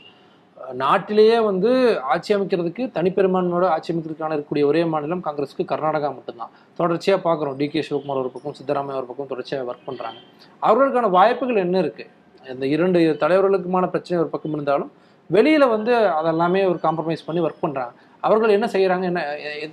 நாட்டிலேயே 0.80 1.38
வந்து 1.40 1.70
ஆட்சி 2.12 2.30
அமைக்கிறதுக்கு 2.34 2.82
தனிப்பெரும்பான்மையோட 2.96 3.66
ஆட்சி 3.74 3.90
அமைக்கிறதுக்கான 3.92 4.34
இருக்கக்கூடிய 4.36 4.64
ஒரே 4.70 4.84
மாநிலம் 4.92 5.22
காங்கிரஸுக்கு 5.26 5.64
கர்நாடகா 5.72 6.08
மட்டும்தான். 6.16 6.52
தொடர்ச்சியாக 6.80 7.20
பார்க்குறோம். 7.26 7.56
டி 7.60 7.68
கே 7.68 7.82
சிவகுமார் 7.88 8.20
ஒரு 8.22 8.30
பக்கம் 8.34 8.56
சித்தராமையா 8.58 8.98
ஒரு 9.00 9.08
பக்கம் 9.10 9.30
தொடர்ச்சியாக 9.32 9.68
ஒர்க் 9.70 9.88
பண்ணுறாங்க 9.88 10.18
அவர்களுக்கான 10.62 11.10
வாய்ப்புகள் 11.18 11.62
என்ன 11.66 11.78
இருக்கு? 11.78 12.06
இந்த 12.54 12.66
இரண்டு 12.66 13.00
தலைவர்களுக்குமான 13.22 13.88
பிரச்சனை 13.94 14.20
ஒரு 14.22 14.30
பக்கம் 14.34 14.52
இருந்தாலும் 14.52 14.92
வெளியில 15.30 15.68
வந்து 15.74 15.92
அதெல்லாமே 16.20 16.62
ஒரு 16.70 16.78
காம்ப்ரமைஸ் 16.86 17.26
பண்ணி 17.26 17.42
ஒர்க் 17.42 17.64
பண்றாங்க. 17.66 17.94
அவர்கள் 18.20 18.56
என்ன 18.56 18.66
செய்யறாங்க? 18.72 19.04
என்ன 19.10 19.22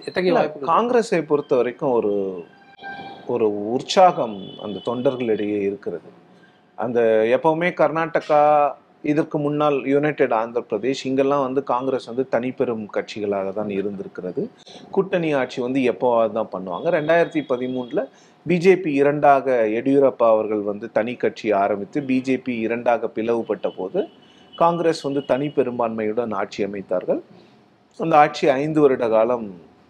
எத்தகைய 0.07 0.33
வாய்ப்புகள் 0.33 0.71
காங்கிரஸை 0.73 1.21
பொறுத்த 1.21 1.55
வரைக்கும் 1.55 1.91
ஒரு 1.91 2.13
ஒரு 3.33 3.47
உற்சாகம் 3.71 4.37
அந்த 4.65 4.77
தொண்டர்களிடையே 4.85 5.59
இருக்கிறது. 5.69 6.09
அந்த 6.77 6.99
எப்பவுமே 7.35 7.69
கர்நாடகா 7.81 8.43
இதற்கு 9.03 9.37
முன்னால் 9.43 9.77
யுனைடெட் 9.91 10.33
ஆந்திர 10.39 10.61
பிரதேஷ் 10.69 11.03
இங்கெல்லாம் 11.09 11.43
வந்து 11.45 11.61
காங்கிரஸ் 11.73 12.07
வந்து 12.09 12.23
தனிப்பெரும் 12.33 12.85
கட்சிகளாக 12.95 13.51
தான் 13.59 13.71
இருந்திருக்கிறது. 13.77 14.43
கூட்டணி 14.95 15.29
ஆட்சி 15.41 15.59
வந்து 15.65 15.81
எப்போவாது 15.91 16.33
தான் 16.39 16.51
பண்ணுவாங்க. 16.55 16.87
ரெண்டாயிரத்தி 16.97 17.43
பதிமூணில் 17.51 18.03
பிஜேபி 18.45 18.91
இரண்டாக 19.01 19.55
எடியூரப்பா 19.79 20.27
அவர்கள் 20.35 20.63
வந்து 20.71 20.89
தனி 20.97 21.13
கட்சி 21.23 21.47
ஆரம்பித்து 21.63 22.01
பிஜேபி 22.09 22.53
இரண்டாக 22.65 23.11
பிளவுபட்ட 23.15 23.69
போது 23.79 24.01
காங்கிரஸ் 24.63 25.01
வந்து 25.07 25.23
தனி 25.31 25.49
பெரும்பான்மையுடன் 25.57 26.35
ஆட்சி 26.41 26.61
அமைத்தார்கள். 26.67 27.21
அந்த 27.99 28.13
ஆட்சி 28.23 28.45
ஐந்து 28.61 28.79
வருட 28.83 29.05
காலம் 29.15 29.47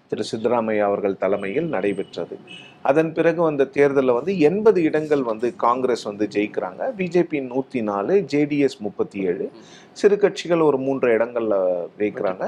திரு 0.10 0.24
சித்தராமையா 0.30 0.84
அவர்கள் 0.90 1.22
தலைமையில் 1.24 1.68
நடைபெற்றது. 1.76 2.36
அதன் 2.90 3.12
பிறகு 3.18 3.42
வந்த 3.48 3.70
தேர்தலில் 3.78 4.18
வந்து 4.18 4.34
எண்பது 4.50 4.80
இடங்கள் 4.90 5.24
வந்து 5.32 5.48
காங்கிரஸ் 5.66 6.06
வந்து 6.10 6.28
ஜெயிக்கிறாங்க. 6.36 6.82
பிஜேபி 7.00 7.40
நூற்றி 7.52 7.82
நாலு 7.92 8.16
ஜேடிஎஸ் 8.34 8.78
முப்பத்தி 8.88 9.20
ஏழு 9.32 9.48
சிறு 10.02 10.18
கட்சிகள் 10.24 10.68
ஒரு 10.70 10.80
மூன்று 10.88 11.08
இடங்களில் 11.18 11.58
ஜெயிக்கிறாங்க. 12.02 12.46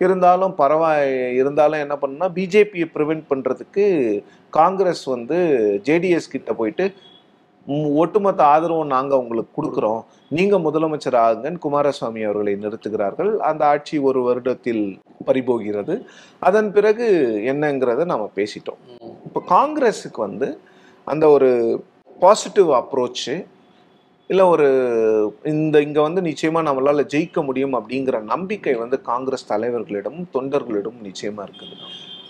இருந்தாலும் 0.00 0.54
பரவாய் 0.60 1.10
இருந்தாலும் 1.40 1.82
என்ன 1.84 1.94
பண்ணுன்னா 2.02 2.28
பிஜேபியை 2.38 2.86
ப்ரிவென்ட் 2.94 3.24
பண்ணுறதுக்கு 3.32 3.84
காங்கிரஸ் 4.58 5.04
வந்து 5.14 5.38
ஜேடிஎஸ் 5.88 6.32
கிட்ட 6.32 6.52
போயிட்டு 6.60 6.86
ஒட்டுமொத்த 8.02 8.40
ஆதரவும் 8.54 8.92
நாங்கள் 8.94 9.20
உங்களுக்கு 9.22 9.52
கொடுக்குறோம். 9.58 10.00
நீங்கள் 10.36 10.64
முதலமைச்சர் 10.66 11.18
ஆகுங்கன்னு 11.22 11.64
குமாரசுவாமி 11.66 12.22
அவர்களை 12.26 12.54
நிறுத்துகிறார்கள். 12.64 13.30
அந்த 13.48 13.62
ஆட்சி 13.72 13.96
ஒரு 14.08 14.20
வருடத்தில் 14.26 14.84
பறிபோகிறது. 15.28 15.94
அதன் 16.48 16.70
பிறகு 16.76 17.06
என்னங்கிறத 17.52 18.04
நாம் 18.12 18.36
பேசிட்டோம். 18.38 18.80
இப்போ 19.28 19.42
காங்கிரஸுக்கு 19.56 20.20
வந்து 20.26 20.48
அந்த 21.06 21.24
ஒரு 21.36 21.50
பாசிட்டிவ் 22.24 22.70
அப்ரோச்சு 22.80 23.34
இல்லை 24.32 24.44
ஒரு 24.52 24.66
இந்த 25.52 25.76
இங்கே 25.86 26.02
வந்து 26.06 26.20
நிச்சயமாக 26.28 26.66
நம்மளால் 26.68 27.10
ஜெயிக்க 27.14 27.38
முடியும் 27.48 27.74
அப்படிங்கிற 27.78 28.16
நம்பிக்கை 28.30 28.74
வந்து 28.82 28.96
காங்கிரஸ் 29.10 29.50
தலைவர்களிடமும் 29.50 30.28
தொண்டர்களிடமும் 30.36 31.06
நிச்சயமாக 31.08 31.46
இருக்குது. 31.48 31.74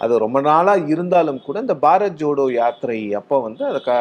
அது 0.04 0.14
ரொம்ப 0.24 0.38
நாளாக 0.48 0.88
இருந்தாலும் 0.94 1.44
கூட 1.44 1.58
இந்த 1.64 1.76
பாரத் 1.84 2.18
ஜோடோ 2.22 2.46
யாத்திரை 2.60 2.98
அப்போ 3.20 3.36
வந்து 3.46 3.62
அதை 3.70 3.80
க 3.86 3.92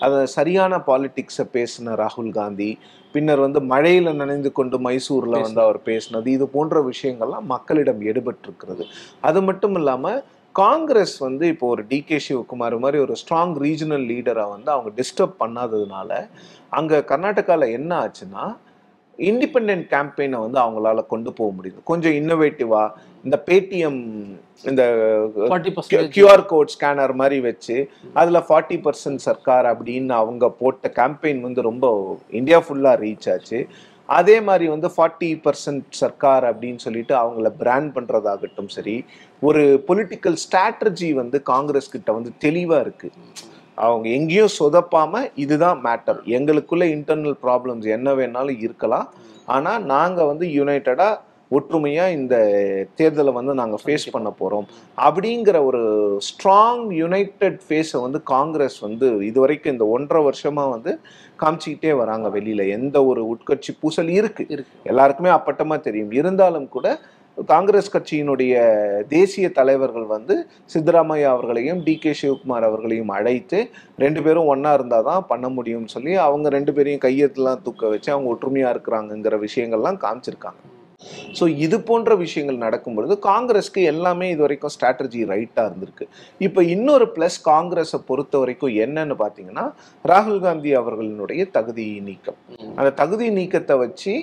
அதை 0.00 0.18
சரியான 0.36 0.82
பாலிடிக்ஸை 0.88 1.44
பேசின 1.56 1.94
ராகுல் 2.02 2.32
காந்தி 2.32 2.70
பின்னர் 3.14 3.40
வந்து 3.40 3.60
மழையில 3.60 4.12
நனைந்து 4.12 4.52
கொண்டு 4.52 4.76
மைசூர்ல 4.78 5.40
வந்து 5.46 5.60
அவர் 5.60 5.78
பேசினது. 5.88 6.26
இது 6.36 6.48
போன்ற 6.48 6.82
விஷயங்கள்லாம் 6.90 7.48
மக்களிடம் 7.54 8.00
எடுபட்டிருக்கிறது. 8.10 8.84
அது 9.20 9.42
மட்டும் 9.42 9.74
இல்லாம 9.74 10.12
காங்கிரஸ் 10.54 11.16
வந்து 11.18 11.44
இப்போ 11.46 11.66
ஒரு 11.68 11.82
டி 11.90 11.98
கே 12.04 12.18
சிவகுமார் 12.28 12.76
மாதிரி 12.78 12.98
ஒரு 12.98 13.14
ஸ்ட்ராங் 13.20 13.54
ரீஜனல் 13.64 14.06
லீடரை 14.10 14.44
வந்து 14.54 14.70
அவங்க 14.70 14.90
டிஸ்டர்ப் 15.00 15.36
பண்ணாததுனால 15.42 16.10
அங்க 16.78 17.02
கர்நாடகால 17.10 17.68
என்ன 17.78 17.90
ஆச்சுன்னா 18.04 18.44
இண்டிபெண்ட் 19.18 19.84
கேம்பெயினை 19.94 20.38
வந்து 20.38 20.58
அவங்களால 20.60 21.06
கொண்டு 21.06 21.32
போக 21.32 21.50
முடியுது. 21.56 21.78
கொஞ்சம் 21.84 22.12
இன்னோவேட்டிவா 22.12 22.82
இந்த 23.26 23.36
பேடிஎம் 23.48 24.00
இந்த 24.70 24.82
கியூஆர் 26.16 26.42
கோட் 26.52 26.72
ஸ்கேனர் 26.74 27.12
மாதிரி 27.20 27.38
வச்சு 27.46 27.76
அதில் 28.20 28.46
ஃபார்ட்டி 28.48 28.76
பர்சன்ட் 28.86 29.22
சர்க்கார் 29.26 29.66
அப்படின்னு 29.72 30.14
அவங்க 30.22 30.50
போட்ட 30.60 30.92
கேம்பெயின் 30.98 31.40
வந்து 31.46 31.62
ரொம்ப 31.70 31.86
இந்தியா 32.40 32.58
ஃபுல்லாக 32.66 33.00
ரீச் 33.04 33.28
ஆச்சு. 33.34 33.60
அதே 34.18 34.36
மாதிரி 34.48 34.66
வந்து 34.74 34.88
ஃபார்ட்டி 34.94 35.30
பர்சன்ட் 35.44 35.84
சர்க்கார் 36.00 36.44
அப்படின்னு 36.50 36.80
சொல்லிட்டு 36.86 37.14
அவங்கள 37.22 37.48
பிராண்ட் 37.60 37.90
பண்ணுறதாகட்டும் 37.96 38.72
சரி 38.76 38.96
ஒரு 39.48 39.62
பொலிட்டிக்கல் 39.88 40.38
ஸ்ட்ராட்டஜி 40.44 41.10
வந்து 41.20 41.38
காங்கிரஸ் 41.52 41.92
கிட்ட 41.94 42.10
வந்து 42.18 42.32
தெளிவாக 42.44 42.84
இருக்கு. 42.86 43.10
அவங்க 43.86 44.06
எங்கேயும் 44.18 44.54
சொதப்பாம 44.60 45.22
இதுதான் 45.44 45.78
மேட்டர் 45.86 46.18
எங்களுக்குள்ள 46.38 46.86
இன்டர்னல் 46.96 47.36
ப்ராப்ளம்ஸ் 47.44 47.86
என்ன 47.96 48.14
வேணாலும் 48.20 48.58
இருக்கலாம். 48.66 49.06
ஆனா 49.56 49.72
நாங்க 49.92 50.24
வந்து 50.30 50.46
யுனைட்டடா 50.58 51.08
ஒற்றுமையா 51.50 52.10
இந்த 52.10 52.36
தேர்தலை 52.96 53.32
வந்து 53.32 53.54
நாங்க 53.54 53.78
ஃபேஸ் 53.84 54.10
பண்ண 54.10 54.32
போறோம். 54.40 54.66
அப்படிங்கிற 54.96 55.64
ஒரு 55.64 55.82
ஸ்ட்ராங் 56.28 56.92
யுனைடெட் 56.92 57.60
ஃபேஸை 57.68 58.00
வந்து 58.00 58.22
காங்கிரஸ் 58.22 58.80
வந்து 58.80 59.26
இதுவரைக்கும் 59.26 59.72
இந்த 59.72 59.86
ஒன்றரை 59.86 60.24
வருஷமா 60.24 60.70
வந்து 60.70 60.98
காமிச்சிக்கிட்டே 61.40 61.96
வராங்க 61.96 62.28
வெளியில. 62.28 62.68
எந்த 62.68 63.04
ஒரு 63.04 63.36
உட்கட்சி 63.36 63.72
பூசல் 63.80 64.08
இருக்கு. 64.08 64.46
இருக்கு. 64.48 64.72
எல்லாருக்குமே 64.82 65.30
அப்பட்டமா 65.30 65.80
தெரியும். 65.80 66.12
இருந்தாலும் 66.12 66.68
கூட 66.68 66.98
காங்கிரஸ் 67.48 67.92
கட்சியினுடைய 67.92 68.54
தேசிய 69.08 69.50
தலைவர்கள் 69.50 70.06
வந்து 70.06 70.46
சித்தராமையா 70.74 71.28
அவர்களையும் 71.28 71.82
டி 71.82 71.98
கே 71.98 72.14
சிவகுமார் 72.22 72.62
அவர்களையும் 72.62 73.08
அழைத்து 73.08 73.70
ரெண்டு 73.96 74.22
பேரும் 74.22 74.46
ஒண்ணா 74.46 74.72
இருந்தால் 74.72 75.04
தான் 75.04 75.26
பண்ண 75.26 75.48
முடியும்னு 75.48 75.84
சொல்லி 75.84 76.14
அவங்க 76.14 76.48
ரெண்டு 76.48 76.74
பேரையும் 76.74 77.04
கையெழுத்துலாம் 77.04 77.62
தூக்க 77.62 77.88
வச்சு 77.88 78.12
அவங்க 78.12 78.34
ஒற்றுமையா 78.34 78.70
இருக்கிறாங்கங்கிற 78.70 79.38
விஷயங்கள்லாம் 79.46 80.02
காமிச்சிருக்காங்க. 80.02 80.79
ஸோ 81.38 81.44
இது 81.64 81.76
போன்ற 81.88 82.14
விஷயங்கள் 82.24 82.62
நடக்கும் 82.64 82.96
பொழுது 82.96 83.14
காங்கிரஸ்க்கு 83.28 83.82
எல்லாமே 83.92 84.26
இது 84.34 84.42
வரைக்கும் 84.46 84.72
ஸ்ட்ராட்டஜி 84.74 85.20
ரைட்டாக 85.32 85.68
இருந்திருக்கு. 85.68 86.06
இப்போ 86.46 86.60
இன்னொரு 86.74 87.06
ப்ளஸ் 87.16 87.38
காங்கிரஸை 87.52 88.00
பொறுத்த 88.10 88.38
வரைக்கும் 88.42 88.74
என்னன்னு 88.86 89.16
பார்த்தீங்கன்னா 89.22 89.66
ராகுல் 90.04 90.42
காந்தி 90.46 90.72
அவர்களினுடைய 90.82 91.44
தகுதி 91.56 91.86
நீக்கம். 92.10 92.38
அந்த 92.78 92.90
தகுதி 93.02 93.28
நீக்கத்தை 93.38 93.76
வச்சு 93.84 94.14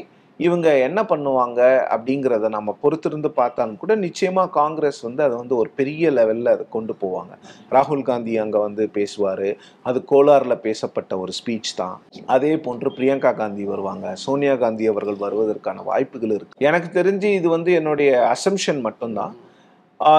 இவங்க 0.46 0.68
என்ன 0.88 1.00
பண்ணுவாங்க 1.12 1.60
அப்படிங்கிறத 1.94 2.50
நம்ம 2.56 2.76
பொறுத்திருந்து 2.82 3.30
பார்த்தாலும் 3.40 3.80
கூட 3.84 3.94
நிச்சயமாக 4.06 4.54
காங்கிரஸ் 4.60 5.00
வந்து 5.08 5.22
அதை 5.28 5.36
வந்து 5.42 5.56
ஒரு 5.62 5.70
பெரிய 5.80 6.12
லெவலில் 6.18 6.54
அதை 6.54 6.66
கொண்டு 6.76 6.96
போவாங்க. 7.04 7.34
ராகுல் 7.76 8.06
காந்தி 8.10 8.36
அங்கே 8.44 8.60
வந்து 8.68 8.86
பேசுவார். 8.98 9.50
அது 9.90 10.02
கோலார்ல 10.12 10.56
பேசப்பட்ட 10.68 11.18
ஒரு 11.24 11.34
ஸ்பீச் 11.40 11.74
தான். 11.82 11.98
அதே 12.36 12.54
போன்று 12.68 12.92
பிரியங்கா 13.00 13.34
காந்தி 13.42 13.66
வருவாங்க. 13.74 14.08
சோனியா 14.26 14.56
காந்தி 14.64 14.86
அவர்கள் 14.94 15.24
வருவதற்கான 15.26 15.84
வாய்ப்புகள் 15.92 16.36
இருக்குது 16.38 16.70
எனக்கு 16.70 16.92
தெரிஞ்சு 17.00 17.32
இது 17.40 17.50
வந்து 17.58 17.74
என்னுடைய 17.82 18.12
அசம்ஷன் 18.36 18.82
மட்டும்தான். 18.88 19.36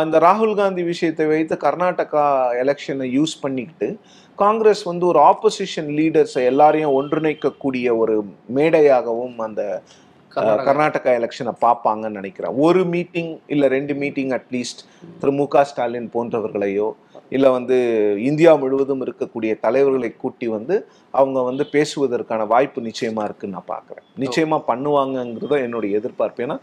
இந்த 0.04 0.16
ராகுல் 0.24 0.56
காந்தி 0.60 0.82
விஷயத்தை 0.92 1.24
வைத்து 1.32 1.54
கர்நாடகா 1.64 2.24
எலெக்ஷனை 2.62 3.06
யூஸ் 3.18 3.34
பண்ணிக்கிட்டு 3.42 3.88
காங்கிரஸ் 4.38 4.82
வந்து 4.88 5.04
ஒரு 5.10 5.20
ஆப்போசிஷன் 5.28 5.88
லீடர்ஸை 5.98 6.42
எல்லாரையும் 6.50 6.96
ஒன்றிணைக்கக்கூடிய 6.98 7.86
ஒரு 8.02 8.16
மேடையாகவும் 8.56 9.38
அந்த 9.46 9.62
கர்நாடகா. 10.40 11.10
எலெக்ஷனை 11.20 11.52
பார்ப்பாங்கன்னு 11.60 12.18
நினைக்கிறேன் 12.20 12.54
ஒரு 12.56 12.84
மீட்டிங் 12.84 13.38
இல்லை 13.46 13.68
ரெண்டு 13.68 13.94
மீட்டிங் 13.94 14.30
அட்லீஸ்ட் 14.30 14.80
திரு 15.20 15.32
மு 15.32 15.46
க 15.48 15.64
ஸ்டாலின் 15.64 16.10
போன்றவர்களையோ 16.14 16.88
இல்லை 17.28 17.50
வந்து 17.50 17.76
இந்தியா 18.22 18.54
முழுவதும் 18.54 19.06
இருக்கக்கூடிய 19.06 19.60
தலைவர்களை 19.60 20.16
கூட்டி 20.16 20.48
வந்து 20.48 20.88
அவங்க 21.10 21.42
வந்து 21.42 21.66
பேசுவதற்கான 21.72 22.46
வாய்ப்பு 22.46 22.80
நிச்சயமா 22.80 23.24
இருக்குன்னு 23.24 23.56
நான் 23.58 23.68
பார்க்குறேன். 23.68 24.04
நிச்சயமா 24.18 24.62
பண்ணுவாங்கங்கிறத 24.68 25.62
என்னுடைய 25.62 25.96
எதிர்பார்ப்பு. 25.96 26.42
ஏன்னா 26.42 26.58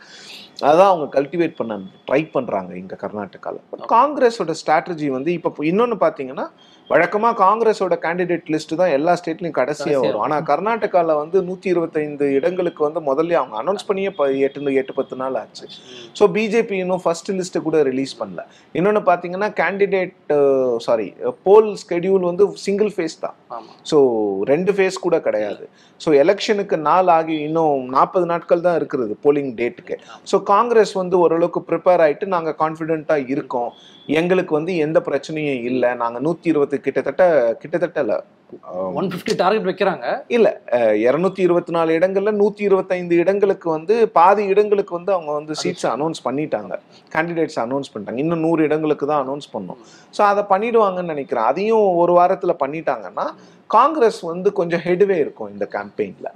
அதான் 0.62 0.88
அவங்க 0.88 1.22
கல்டிவேட் 1.22 1.56
பண்ண 1.56 1.80
ட்ரை 2.08 2.32
பண்றாங்க 2.32 2.78
இங்க 2.78 2.98
கர்நாடகாவில் 3.02 3.88
காங்கிரஸோட 3.88 4.54
ஸ்ட்ராட்டஜி 4.66 5.08
வந்து 5.08 5.34
இப்போ 5.34 5.64
இன்னொன்னு 5.64 5.94
பார்த்தீங்கன்னா 6.00 6.48
வழக்கமா 6.90 7.34
காங்கிரஸோட 7.36 7.98
கேண்டிடேட் 8.02 8.44
லிஸ்ட் 8.48 8.76
தான் 8.76 8.90
எல்லா 8.90 9.14
ஸ்டேட்லயும் 9.14 9.56
கடைசியா 9.56 9.86
கடைசியா 9.86 10.00
வரும். 10.00 10.20
ஆனா 10.20 10.42
கர்நாடகால 10.42 11.16
வந்து 11.16 11.42
நூத்தி 11.42 11.66
இருபத்தைந்து 11.66 12.34
இடங்களுக்கு 12.34 12.84
வந்து 12.84 13.00
முதல்ல 13.00 13.32
அவங்க 13.32 13.64
அனௌன்ஸ் 13.64 13.88
பண்ணியே 13.88 14.10
ப- 14.10 14.32
எட்டு 14.32 14.74
எட்டு 14.74 14.94
பத்து 14.94 15.16
நாள் 15.16 15.36
ஆச்சு. 15.36 15.68
ஸோ 16.20 16.28
பிஜேபி 16.28 16.72
இன்னும் 16.72 17.02
ஃபர்ஸ்ட் 17.04 17.32
லிஸ்ட்டை 17.32 17.62
கூட 17.62 17.84
ரிலீஸ் 17.84 18.24
பண்ணல. 18.24 18.42
இன்னொன்று 18.72 19.02
பார்த்தீங்கன்னா 19.02 19.54
கேண்டிடேட் 19.54 20.14
சாரி 20.86 21.08
போல் 21.46 21.70
ஸ்கெடியூல் 21.82 22.28
வந்து 22.30 22.46
சிங்கிள் 22.66 22.92
ஃபேஸ் 22.96 23.16
தான். 23.26 23.36
ஸோ 23.92 23.98
ரெண்டு 24.52 24.72
ஃபேஸ் 24.78 24.98
கூட 25.06 25.18
கிடையாது. 25.28 25.66
ஸோ 26.04 26.10
எலெக்ஷனுக்கு 26.24 26.78
நாள் 26.90 27.10
ஆகி 27.18 27.36
இன்னும் 27.48 27.84
நாற்பது 27.96 28.26
நாட்கள் 28.32 28.66
தான் 28.68 28.78
இருக்கிறது 28.80 29.16
போலிங் 29.26 29.52
டேட்டுக்கு 29.60 29.98
ஸோ 30.32 30.38
காங்கிரஸ் 30.54 30.94
வந்து 31.02 31.18
ஓரளவுக்கு 31.24 31.62
ப்ரிப்பேர் 31.72 32.04
ஆயிட்டு 32.06 32.28
நாங்கள் 32.36 32.58
கான்ஃபிடென்ட்டாக 32.64 33.30
இருக்கோம். 33.36 33.70
எங்களுக்கு 34.22 34.54
வந்து 34.60 34.72
எந்த 34.86 35.00
பிரச்சனையும் 35.10 35.62
இல்லை. 35.70 35.92
நாங்கள் 36.04 36.26
நூற்றி 36.28 36.52
இருபது 36.54 36.78
கிட்டத்தட்ட 36.88 37.24
கிட்டத்தட்ட 37.62 38.00
இல்லை. 38.06 38.18
ஒன் 38.98 39.08
பிப்டி 39.14 39.34
டார்கெட் 39.42 39.68
வைக்கிறாங்க. 39.70 40.06
இரநூத்தி 41.06 41.42
இருபத்தி 41.48 41.72
நாலு 41.76 41.92
இடங்கள்ல 41.98 42.32
நூற்றி 42.42 42.64
இருபத்தைந்து 42.70 43.16
இடங்களுக்கு 43.24 43.68
வந்து 43.76 43.96
பாதி 44.18 44.44
இடங்களுக்கு 44.54 44.94
வந்து 44.98 45.12
அவங்க 45.16 45.32
வந்து 45.40 45.56
சீட்ஸ் 45.62 45.88
அனௌன்ஸ் 45.94 46.22
பண்ணிட்டாங்க. 46.28 46.74
கேண்டிடேட்ஸ் 47.16 47.60
அனௌன்ஸ் 47.66 47.92
பண்ணிட்டாங்க. 47.94 48.22
இன்னும் 48.26 48.44
நூறு 48.48 48.64
இடங்களுக்கு 48.70 49.08
தான் 49.12 49.24
அனௌன்ஸ் 49.26 49.50
பண்ணோம். 49.56 49.82
ஸோ 50.18 50.24
அதை 50.32 50.44
பண்ணிடுவாங்கன்னு 50.54 51.14
நினைக்கிறேன். 51.16 51.48
அதையும் 51.52 51.88
ஒரு 52.04 52.16
வாரத்தில் 52.20 52.60
பண்ணிட்டாங்கன்னா 52.64 53.28
காங்கிரஸ் 53.78 54.20
வந்து 54.32 54.52
கொஞ்சம் 54.60 54.84
ஹெட்வே 54.88 55.20
இருக்கும் 55.26 55.54
இந்த 55.56 55.68
கேம்பெயின்ல 55.78 56.30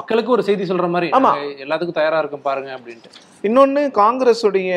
மக்களுக்கு 0.00 0.30
ஒரு 0.34 0.42
செய்தி 0.48 0.64
சொல்ற 0.72 0.86
மாதிரி 0.94 1.08
ஆமா. 1.18 1.30
எல்லாத்துக்கும் 1.64 2.00
தயாரா 2.00 2.20
இருக்கும் 2.22 2.46
பாருங்க 2.48 2.70
அப்படின்ட்டு. 2.78 3.10
இன்னொன்று 3.44 3.82
காங்கிரஸுடைய 4.00 4.70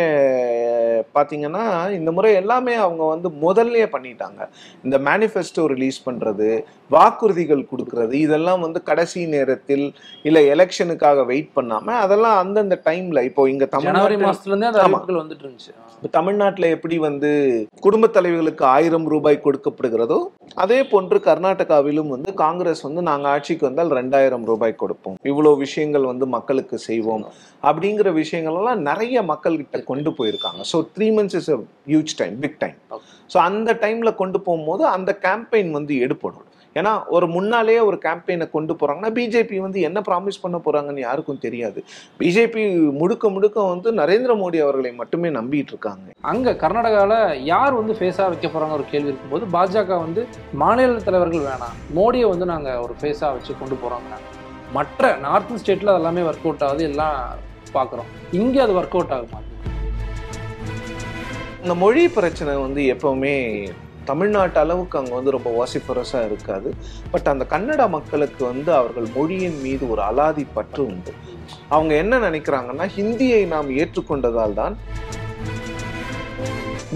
பார்த்தீங்கன்னா 1.16 1.64
இந்த 1.98 2.10
முறை 2.12 2.32
எல்லாமே 2.40 2.74
அவங்க 2.86 3.04
வந்து 3.12 3.30
முதல்லயே 3.44 3.86
பண்ணிட்டாங்க. 3.94 4.40
இந்த 4.86 4.96
மேனிஃபெஸ்டோ 5.08 5.64
ரிலீஸ் 5.74 6.00
பண்ணுறது 6.08 6.50
வாக்குறுதிகள் 6.92 7.62
கொடுக்கறது 7.72 8.16
இதெல்லாம் 8.26 8.62
வந்து 8.66 8.80
கடைசி 8.90 9.22
நேரத்தில் 9.34 9.86
இல்லை 10.28 10.44
எலெக்ஷனுக்காக 10.54 11.26
வெயிட் 11.26 11.52
பண்ணாமல் 11.58 12.00
அதெல்லாம் 12.04 12.38
அந்தந்த 12.44 12.78
டைமில் 12.86 13.26
இப்போ 13.30 13.48
இங்கே 13.54 13.68
ஜனவரி 13.68 13.86
தமிழ்நாட்டில் 13.86 14.26
மாசத்துல 14.28 14.52
இருந்தே 14.54 14.70
அந்த 14.70 14.82
ஆமா. 14.82 14.90
அறிவிப்புகள் 14.90 15.22
வந்துட்டு 15.22 15.46
இருந்துச்சு 15.46 15.74
இப்ப 15.98 16.12
தமிழ்நாட்டில் 16.18 16.74
எப்படி 16.76 16.98
வந்து 17.08 17.30
குடும்பத் 17.86 18.16
தலைவிகளுக்கு 18.18 18.64
ஆயிரம் 18.74 19.08
ரூபாய் 19.14 19.44
கொடுக்கப்படுகிறதோ 19.46 20.20
அதே 20.64 20.80
போன்று 20.92 21.18
கர்நாடகாவிலும் 21.28 22.14
வந்து 22.16 22.30
காங்கிரஸ் 22.44 22.84
வந்து 22.88 23.02
நாங்கள் 23.02 23.32
ஆட்சிக்கு 23.34 23.68
வந்தால் 23.70 23.96
ரெண்டாயிரம் 24.00 24.46
ரூபாய் 24.46 24.80
கொடுப்போம். 24.82 25.18
இவ்வளோ 25.32 25.52
விஷயங்கள் 25.58 26.10
வந்து 26.12 26.26
மக்களுக்கு 26.36 26.78
செய்வோம். 26.90 27.26
அப்படிங்கிற 27.64 28.10
விஷயங்கள் 28.14 28.57
எல்லாம் 28.60 28.82
நிறைய 28.90 29.22
மக்கள்கிட்ட 29.32 29.84
கொண்டு 29.92 30.12
போயிருக்காங்க. 30.20 30.62
So 30.72 30.80
three 30.98 31.08
months 31.18 31.40
is 31.42 31.50
a 31.56 31.58
huge 31.92 32.14
time 32.22 32.36
big 32.44 32.60
time. 32.66 32.78
So 33.34 33.40
அந்த 33.48 33.72
டைம்ல 33.86 34.12
கொண்டு 34.22 34.40
போகும்போது 34.50 34.86
அந்த 34.98 35.12
கேம்பெயின் 35.26 35.72
வந்து 35.80 35.96
எடுப்படும். 36.06 36.46
ஏன்னா 36.76 36.92
ஒரு 37.16 37.26
முன்னாலேயே 37.36 37.82
ஒரு 37.90 37.98
கேம்பெயினை 38.04 38.46
கொண்டு 38.56 38.74
போறாங்கன்னா 38.80 39.10
பிஜேபி 39.18 39.58
வந்து 39.64 39.80
என்ன 39.88 40.00
ப்ராமிஸ் 40.08 40.42
பண்ண 40.44 40.58
போறாங்கன்னு 40.66 41.02
யாருக்கும் 41.06 41.40
தெரியாது. 41.46 41.80
பிஜேபி 42.20 42.64
முழுக்க 43.00 43.30
முழுக்க 43.36 43.58
வந்து 43.72 43.92
நரேந்திர 44.02 44.32
மோடி 44.42 44.58
அவர்களை 44.66 44.92
மட்டுமே 45.00 45.30
நம்பிட்டு 45.38 45.74
இருக்காங்க. 45.74 46.06
அங்க 46.32 46.54
கர்நாடகால 46.64 47.14
யார் 47.54 47.80
வந்து 47.80 47.96
ஃபேஸா 48.00 48.28
வைக்க 48.34 48.48
போறாங்க 48.48 48.78
ஒரு 48.80 48.86
கேள்வி 48.92 49.12
இருக்கும்போது 49.12 49.48
பாஜக 49.56 49.98
வந்து 50.06 50.24
மாநில 50.64 51.00
தலைவர்கள் 51.08 51.48
வேணாம். 51.50 51.76
மோடியை 52.00 52.30
வந்து 52.34 52.48
நாங்க 52.54 52.70
ஒரு 52.86 52.96
ஃபேஸா 53.02 53.30
வச்சு 53.38 53.60
கொண்டு 53.64 53.78
போறோங்க 53.84 54.14
மற்ற 54.78 55.16
நார்த் 55.26 55.60
ஸ்டேட்ல 55.64 55.92
அது 55.94 56.02
எல்லாமே 56.02 56.28
ஒர்க் 56.30 56.48
அவுட் 56.48 56.66
ஆகுது 56.68 56.86
எல்லாம் 56.92 57.18
பாக்குறோம் 57.80 58.10
இங்கே 58.40 58.62
அது 58.66 58.78
ஒர்க் 58.80 58.96
அவுட் 58.98 59.14
ஆக 59.18 59.26
மாட்டேங்குது 59.34 59.56
இந்த 61.64 61.76
மொழி 61.84 62.06
பிரச்சனை 62.20 62.56
வந்து 62.66 62.82
எப்பவுமே 62.94 63.36
தமிழ்நாட்டு 64.10 64.60
அளவுக்கு 64.62 64.98
அங்கே 65.00 65.14
வந்து 65.18 65.34
ரொம்ப 65.36 65.50
வாசிப்பரஸாக 65.58 66.28
இருக்காது. 66.30 66.70
பட் 67.14 67.28
அந்த 67.32 67.44
கன்னட 67.54 67.82
மக்களுக்கு 67.96 68.42
வந்து 68.52 68.72
அவர்கள் 68.78 69.08
மொழியின் 69.16 69.58
மீது 69.64 69.84
ஒரு 69.94 70.02
அலாதி 70.10 70.46
பற்று 70.58 70.82
உண்டு. 70.92 71.14
அவங்க 71.76 71.94
என்ன 72.04 72.20
நினைக்கிறாங்கன்னா 72.28 72.86
ஹிந்தியை 72.98 73.42
நாம் 73.54 73.76
ஏற்றுக்கொண்டதால் 73.82 74.58
தான் 74.62 74.76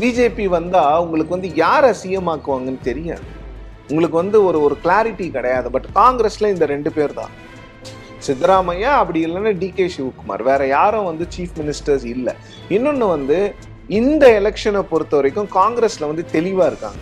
பிஜேபி 0.01 0.45
வந்தா 0.57 0.83
உங்களுக்கு 1.05 1.35
வந்து 1.37 1.51
யாரை 1.63 1.91
சிஎமாக்குவாங்கன்னு 2.01 2.81
தெரியாது. 2.89 3.27
உங்களுக்கு 3.89 4.17
வந்து 4.23 4.37
ஒரு 4.49 4.59
ஒரு 4.67 4.77
கிளாரிட்டி 4.85 5.27
கிடையாது. 5.37 5.69
பட் 5.75 5.87
காங்கிரஸ்ல 6.01 6.51
இந்த 6.55 6.65
ரெண்டு 6.73 6.91
பேர் 6.97 7.19
தான். 7.21 7.33
சித்தராமையா 8.27 8.91
அப்படி 9.01 9.25
இல்லைன்னா 9.25 9.57
டி 9.57 9.69
கே 9.69 9.91
சிவகுமார். 9.97 10.43
வேற 10.43 10.67
யாரும் 10.67 11.05
வந்து 11.05 11.27
சீஃப் 11.37 11.57
மினிஸ்டர்ஸ் 11.59 12.05
இல்லை. 12.05 12.33
இன்னொன்று 12.69 13.07
வந்து 13.07 13.55
இந்த 13.87 14.39
எலெக்ஷனை 14.41 14.81
பொறுத்த 14.81 15.15
வரைக்கும் 15.15 15.49
காங்கிரஸ்ல 15.55 16.05
வந்து 16.05 16.25
தெளிவா 16.31 16.65
இருக்காங்க. 16.65 17.01